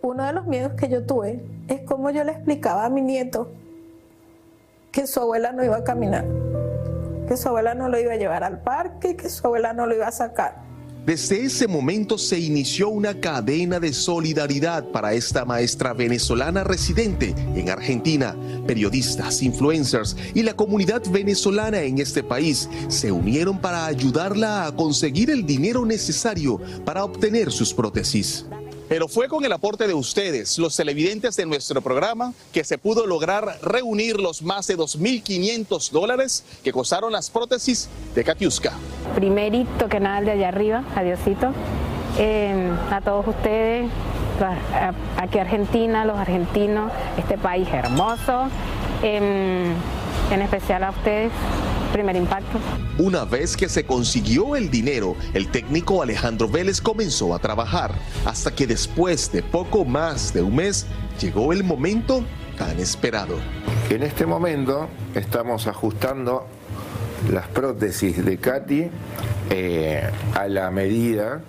Uno 0.04 0.24
de 0.24 0.34
los 0.34 0.46
miedos 0.46 0.74
que 0.74 0.90
yo 0.90 1.04
tuve 1.08 1.44
es 1.68 1.82
cómo 1.88 2.12
yo 2.12 2.24
le 2.24 2.34
explicaba 2.34 2.86
a 2.86 2.90
mi 2.92 3.02
nieto 3.02 3.50
que 4.92 5.08
su 5.08 5.22
abuela 5.22 5.52
no 5.52 5.66
iba 5.66 5.78
a 5.78 5.84
caminar 5.84 6.41
que 7.32 7.38
su 7.38 7.48
abuela 7.48 7.74
no 7.74 7.88
lo 7.88 7.98
iba 7.98 8.12
a 8.12 8.18
llevar 8.18 8.44
al 8.44 8.62
parque, 8.62 9.16
que 9.16 9.30
su 9.30 9.48
abuela 9.48 9.72
no 9.72 9.86
lo 9.86 9.96
iba 9.96 10.06
a 10.06 10.12
sacar. 10.12 10.66
Desde 11.06 11.46
ese 11.46 11.66
momento 11.66 12.18
se 12.18 12.38
inició 12.38 12.90
una 12.90 13.22
cadena 13.22 13.80
de 13.80 13.94
solidaridad 13.94 14.84
para 14.92 15.14
esta 15.14 15.46
maestra 15.46 15.94
venezolana 15.94 16.66
residente 16.66 17.34
en 17.56 17.70
Argentina. 17.70 18.36
Periodistas, 18.68 19.42
influencers 19.44 20.18
y 20.34 20.44
la 20.44 20.56
comunidad 20.56 21.04
venezolana 21.10 21.80
en 21.84 22.00
este 22.00 22.22
país 22.22 22.70
se 22.90 23.14
unieron 23.14 23.62
para 23.62 23.86
ayudarla 23.86 24.66
a 24.66 24.76
conseguir 24.76 25.30
el 25.30 25.46
dinero 25.46 25.86
necesario 25.86 26.60
para 26.84 27.06
obtener 27.06 27.50
sus 27.50 27.74
prótesis. 27.74 28.46
Pero 28.92 29.08
fue 29.08 29.30
con 29.30 29.46
el 29.46 29.54
aporte 29.54 29.88
de 29.88 29.94
ustedes, 29.94 30.60
los 30.60 30.76
televidentes 30.76 31.38
de 31.38 31.46
nuestro 31.46 31.82
programa, 31.82 32.34
que 32.52 32.66
se 32.66 32.78
pudo 32.78 33.08
lograr 33.08 33.58
reunir 33.62 34.20
los 34.20 34.42
más 34.42 34.68
de 34.68 34.78
2.500 34.78 35.92
dólares 35.92 36.44
que 36.62 36.74
costaron 36.74 37.14
las 37.14 37.30
prótesis 37.30 37.88
de 38.14 38.26
Katiuska. 38.26 38.74
Primerito 39.16 39.88
que 39.88 40.02
nada 40.02 40.20
de 40.20 40.32
allá 40.32 40.50
arriba, 40.50 40.84
adiosito. 40.94 41.54
Eh, 42.18 42.70
a 42.92 43.00
todos 43.00 43.26
ustedes, 43.30 43.90
aquí 45.16 45.40
Argentina, 45.40 46.04
los 46.04 46.18
argentinos, 46.18 46.92
este 47.18 47.38
país 47.38 47.70
hermoso, 47.72 48.50
em, 49.04 49.72
en 50.32 50.42
especial 50.42 50.84
a 50.84 50.90
ustedes, 50.90 51.32
primer 51.92 52.16
impacto. 52.16 52.60
Una 52.98 53.26
vez 53.26 53.56
que 53.56 53.70
se 53.70 53.86
consiguió 53.86 54.56
el 54.56 54.72
dinero, 54.72 55.16
el 55.34 55.50
técnico 55.50 56.02
Alejandro 56.02 56.48
Vélez 56.48 56.82
comenzó 56.82 57.34
a 57.36 57.40
trabajar, 57.40 57.94
hasta 58.26 58.52
que 58.52 58.68
después 58.68 59.32
de 59.32 59.44
poco 59.44 59.86
más 59.86 60.34
de 60.34 60.42
un 60.42 60.56
mes 60.56 60.86
llegó 61.20 61.54
el 61.54 61.64
momento 61.64 62.24
tan 62.58 62.80
esperado. 62.80 63.36
En 63.90 64.04
este 64.04 64.26
momento 64.26 64.88
estamos 65.16 65.68
ajustando 65.68 66.48
las 67.32 67.48
prótesis 67.48 68.24
de 68.24 68.38
Katy 68.38 68.90
eh, 69.50 70.10
a 70.34 70.48
la 70.48 70.72
medida 70.72 71.42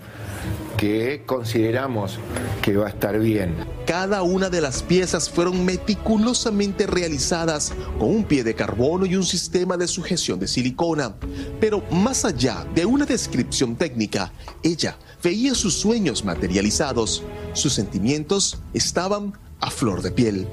que 0.76 1.22
consideramos 1.26 2.18
que 2.62 2.76
va 2.76 2.87
a 2.87 2.90
estar 2.90 3.18
bien. 3.18 3.55
Cada 3.87 4.22
una 4.22 4.50
de 4.50 4.61
las 4.61 4.83
piezas 4.83 5.31
fueron 5.31 5.64
meticulosamente 5.64 6.87
realizadas 6.87 7.72
con 7.98 8.11
un 8.11 8.24
pie 8.24 8.44
de 8.44 8.55
carbono 8.55 9.07
y 9.07 9.16
un 9.16 9.24
sistema 9.24 9.76
de 9.76 9.87
sujeción 9.87 10.38
de 10.38 10.48
silicona. 10.48 11.14
Pero 11.61 11.83
más 11.90 12.24
allá 12.24 12.66
de 12.74 12.87
una 12.87 13.05
descripción 13.05 13.76
técnica, 13.76 14.33
ella 14.62 14.96
veía 15.22 15.55
sus 15.55 15.74
sueños 15.74 16.24
materializados. 16.24 17.22
Sus 17.52 17.74
sentimientos 17.74 18.59
estaban 18.74 19.35
a 19.61 19.70
flor 19.70 20.02
de 20.02 20.11
piel. 20.11 20.48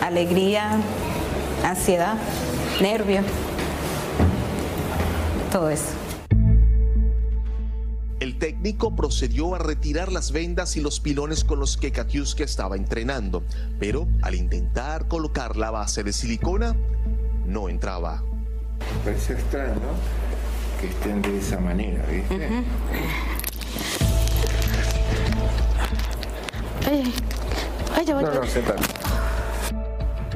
Alegría, 0.00 0.78
ansiedad, 1.64 2.16
nervio, 2.80 3.20
todo 5.52 5.70
eso. 5.70 6.05
Técnico 8.66 8.96
procedió 8.96 9.54
a 9.54 9.58
retirar 9.58 10.10
las 10.10 10.32
vendas 10.32 10.76
y 10.76 10.80
los 10.80 10.98
pilones 10.98 11.44
con 11.44 11.60
los 11.60 11.76
que 11.76 11.92
Katiuska 11.92 12.42
estaba 12.42 12.74
entrenando, 12.74 13.44
pero 13.78 14.08
al 14.22 14.34
intentar 14.34 15.06
colocar 15.06 15.56
la 15.56 15.70
base 15.70 16.02
de 16.02 16.12
silicona, 16.12 16.74
no 17.46 17.68
entraba. 17.68 18.24
Parece 19.04 19.34
extraño 19.34 19.78
que 20.80 20.88
estén 20.88 21.22
de 21.22 21.38
esa 21.38 21.60
manera, 21.60 22.04
¿viste? 22.06 22.64
Ay, 26.88 27.14
ay, 27.94 28.06
no, 28.08 28.20
no, 28.20 28.40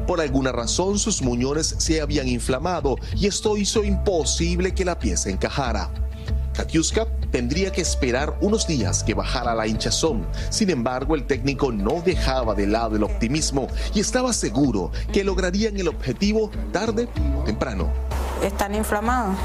Por 0.07 0.21
alguna 0.21 0.53
razón 0.53 1.01
sus 1.01 1.21
muñones 1.21 1.75
se 1.79 2.01
habían 2.01 2.29
inflamado 2.29 2.95
y 3.17 3.27
esto 3.27 3.57
hizo 3.57 3.83
imposible 3.83 4.73
que 4.73 4.85
la 4.85 5.01
pieza 5.01 5.31
encajara. 5.31 5.91
Katiuska 6.55 7.09
tendría 7.31 7.73
que 7.73 7.81
esperar 7.81 8.35
unos 8.41 8.67
días 8.67 9.03
que 9.03 9.15
bajara 9.15 9.55
la 9.55 9.67
hinchazón. 9.67 10.27
Sin 10.51 10.71
embargo, 10.71 11.15
el 11.15 11.27
técnico 11.27 11.73
no 11.73 12.01
dejaba 12.03 12.55
de 12.55 12.67
lado 12.67 12.97
el 12.97 13.03
optimismo 13.03 13.69
y 13.95 14.01
estaba 14.01 14.33
seguro 14.33 14.91
que 15.13 15.25
lograrían 15.25 15.77
el 15.77 15.89
objetivo 15.89 16.51
tarde 16.73 17.09
o 17.39 17.45
temprano. 17.45 17.91
Están 18.43 18.75
inflamados. 18.75 19.37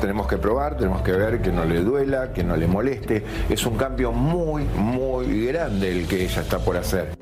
Tenemos 0.00 0.26
que 0.26 0.36
probar, 0.36 0.76
tenemos 0.76 1.02
que 1.02 1.12
ver 1.12 1.40
que 1.40 1.52
no 1.52 1.64
le 1.64 1.80
duela, 1.80 2.32
que 2.32 2.42
no 2.42 2.56
le 2.56 2.66
moleste. 2.66 3.24
Es 3.48 3.64
un 3.64 3.76
cambio 3.76 4.10
muy, 4.10 4.64
muy 4.64 5.46
grande 5.46 5.92
el 5.92 6.08
que 6.08 6.24
ella 6.24 6.42
está 6.42 6.58
por 6.58 6.76
hacer. 6.76 7.21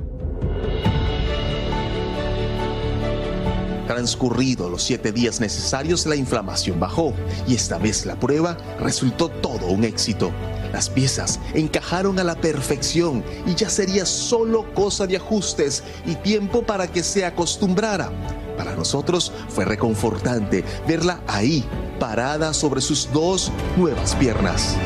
Transcurridos 3.90 4.70
los 4.70 4.84
siete 4.84 5.10
días 5.10 5.40
necesarios, 5.40 6.06
la 6.06 6.14
inflamación 6.14 6.78
bajó 6.78 7.12
y 7.48 7.56
esta 7.56 7.76
vez 7.76 8.06
la 8.06 8.14
prueba 8.14 8.56
resultó 8.78 9.28
todo 9.28 9.66
un 9.66 9.82
éxito. 9.82 10.30
Las 10.72 10.88
piezas 10.88 11.40
encajaron 11.54 12.20
a 12.20 12.22
la 12.22 12.36
perfección 12.36 13.24
y 13.48 13.56
ya 13.56 13.68
sería 13.68 14.06
solo 14.06 14.72
cosa 14.74 15.08
de 15.08 15.16
ajustes 15.16 15.82
y 16.06 16.14
tiempo 16.14 16.62
para 16.62 16.86
que 16.86 17.02
se 17.02 17.24
acostumbrara. 17.24 18.12
Para 18.56 18.76
nosotros 18.76 19.32
fue 19.48 19.64
reconfortante 19.64 20.64
verla 20.86 21.20
ahí, 21.26 21.64
parada 21.98 22.54
sobre 22.54 22.82
sus 22.82 23.12
dos 23.12 23.50
nuevas 23.76 24.14
piernas. 24.14 24.76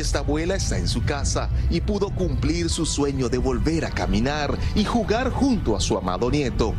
Esta 0.00 0.20
abuela 0.20 0.54
está 0.54 0.78
en 0.78 0.88
su 0.88 1.04
casa 1.04 1.48
y 1.70 1.80
pudo 1.80 2.10
cumplir 2.10 2.70
su 2.70 2.86
sueño 2.86 3.28
de 3.28 3.38
volver 3.38 3.84
a 3.84 3.90
caminar 3.90 4.56
y 4.74 4.84
jugar 4.84 5.30
junto 5.30 5.76
a 5.76 5.80
su 5.80 5.96
amado 5.96 6.30
nieto. 6.30 6.74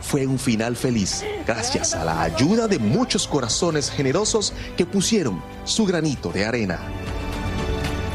fue 0.00 0.26
un 0.26 0.38
final 0.38 0.76
feliz 0.76 1.24
gracias 1.46 1.94
a 1.94 2.04
la 2.04 2.22
ayuda 2.22 2.66
de 2.66 2.78
muchos 2.78 3.28
corazones 3.28 3.90
generosos 3.90 4.54
que 4.76 4.86
pusieron 4.86 5.42
su 5.64 5.84
granito 5.84 6.32
de 6.32 6.46
arena. 6.46 6.78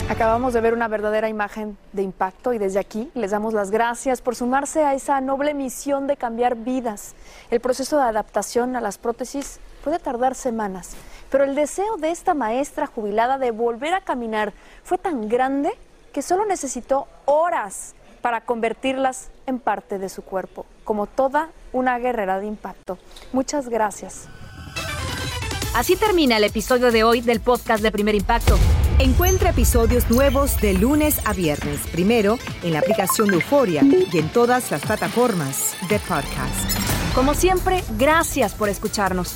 Acabamos 0.08 0.54
de 0.54 0.62
ver 0.62 0.74
una 0.76 0.88
verdadera 0.88 1.30
imagen 1.30 1.78
de 1.92 2.04
impacto 2.04 2.54
y 2.54 2.60
desde 2.60 2.80
aquí 2.80 3.10
les 3.16 3.32
damos 3.32 3.56
las 3.56 3.72
gracias 3.72 4.22
por 4.22 4.36
sumarse 4.36 4.84
a 4.84 4.94
esa 4.94 5.20
noble 5.20 5.56
misión 5.56 6.06
de 6.06 6.16
cambiar 6.16 6.56
vidas. 6.56 7.16
El 7.50 7.60
proceso 7.60 7.98
de 7.98 8.04
adaptación 8.04 8.76
a 8.76 8.82
las 8.82 9.00
prótesis 9.00 9.60
puede 9.86 10.00
tardar 10.00 10.34
semanas, 10.34 10.96
pero 11.30 11.44
el 11.44 11.54
deseo 11.54 11.98
de 11.98 12.10
esta 12.10 12.34
maestra 12.34 12.88
jubilada 12.88 13.38
de 13.38 13.52
volver 13.52 13.94
a 13.94 14.02
caminar 14.02 14.52
fue 14.84 14.98
tan 14.98 15.30
grande 15.30 15.70
que 16.12 16.24
solo 16.24 16.44
necesitó 16.44 17.08
horas 17.26 17.94
para 18.22 18.42
convertirlas 18.42 19.30
en 19.46 19.60
parte 19.60 20.00
de 20.00 20.10
su 20.10 20.24
cuerpo, 20.24 20.66
como 20.84 21.06
toda 21.06 21.50
una 21.72 22.00
guerrera 22.00 22.40
de 22.40 22.48
impacto. 22.48 22.98
Muchas 23.32 23.70
gracias. 23.70 24.28
Así 25.76 25.96
termina 25.96 26.38
el 26.38 26.46
episodio 26.46 26.92
de 26.92 27.04
hoy 27.04 27.22
del 27.22 27.40
podcast 27.40 27.84
de 27.84 27.92
Primer 27.92 28.16
Impacto. 28.16 28.58
Encuentra 28.98 29.52
episodios 29.52 30.10
nuevos 30.10 30.60
de 30.62 30.74
lunes 30.74 31.22
a 31.26 31.34
viernes, 31.34 31.82
primero 31.92 32.40
en 32.64 32.74
la 32.74 32.80
aplicación 32.80 33.28
de 33.28 33.36
Euforia 33.36 33.84
y 33.84 34.18
en 34.18 34.30
todas 34.30 34.72
las 34.72 34.82
plataformas 34.82 35.76
de 35.90 36.00
podcast. 36.00 36.72
Como 37.14 37.36
siempre, 37.36 37.84
gracias 38.00 38.56
por 38.56 38.68
escucharnos. 38.68 39.36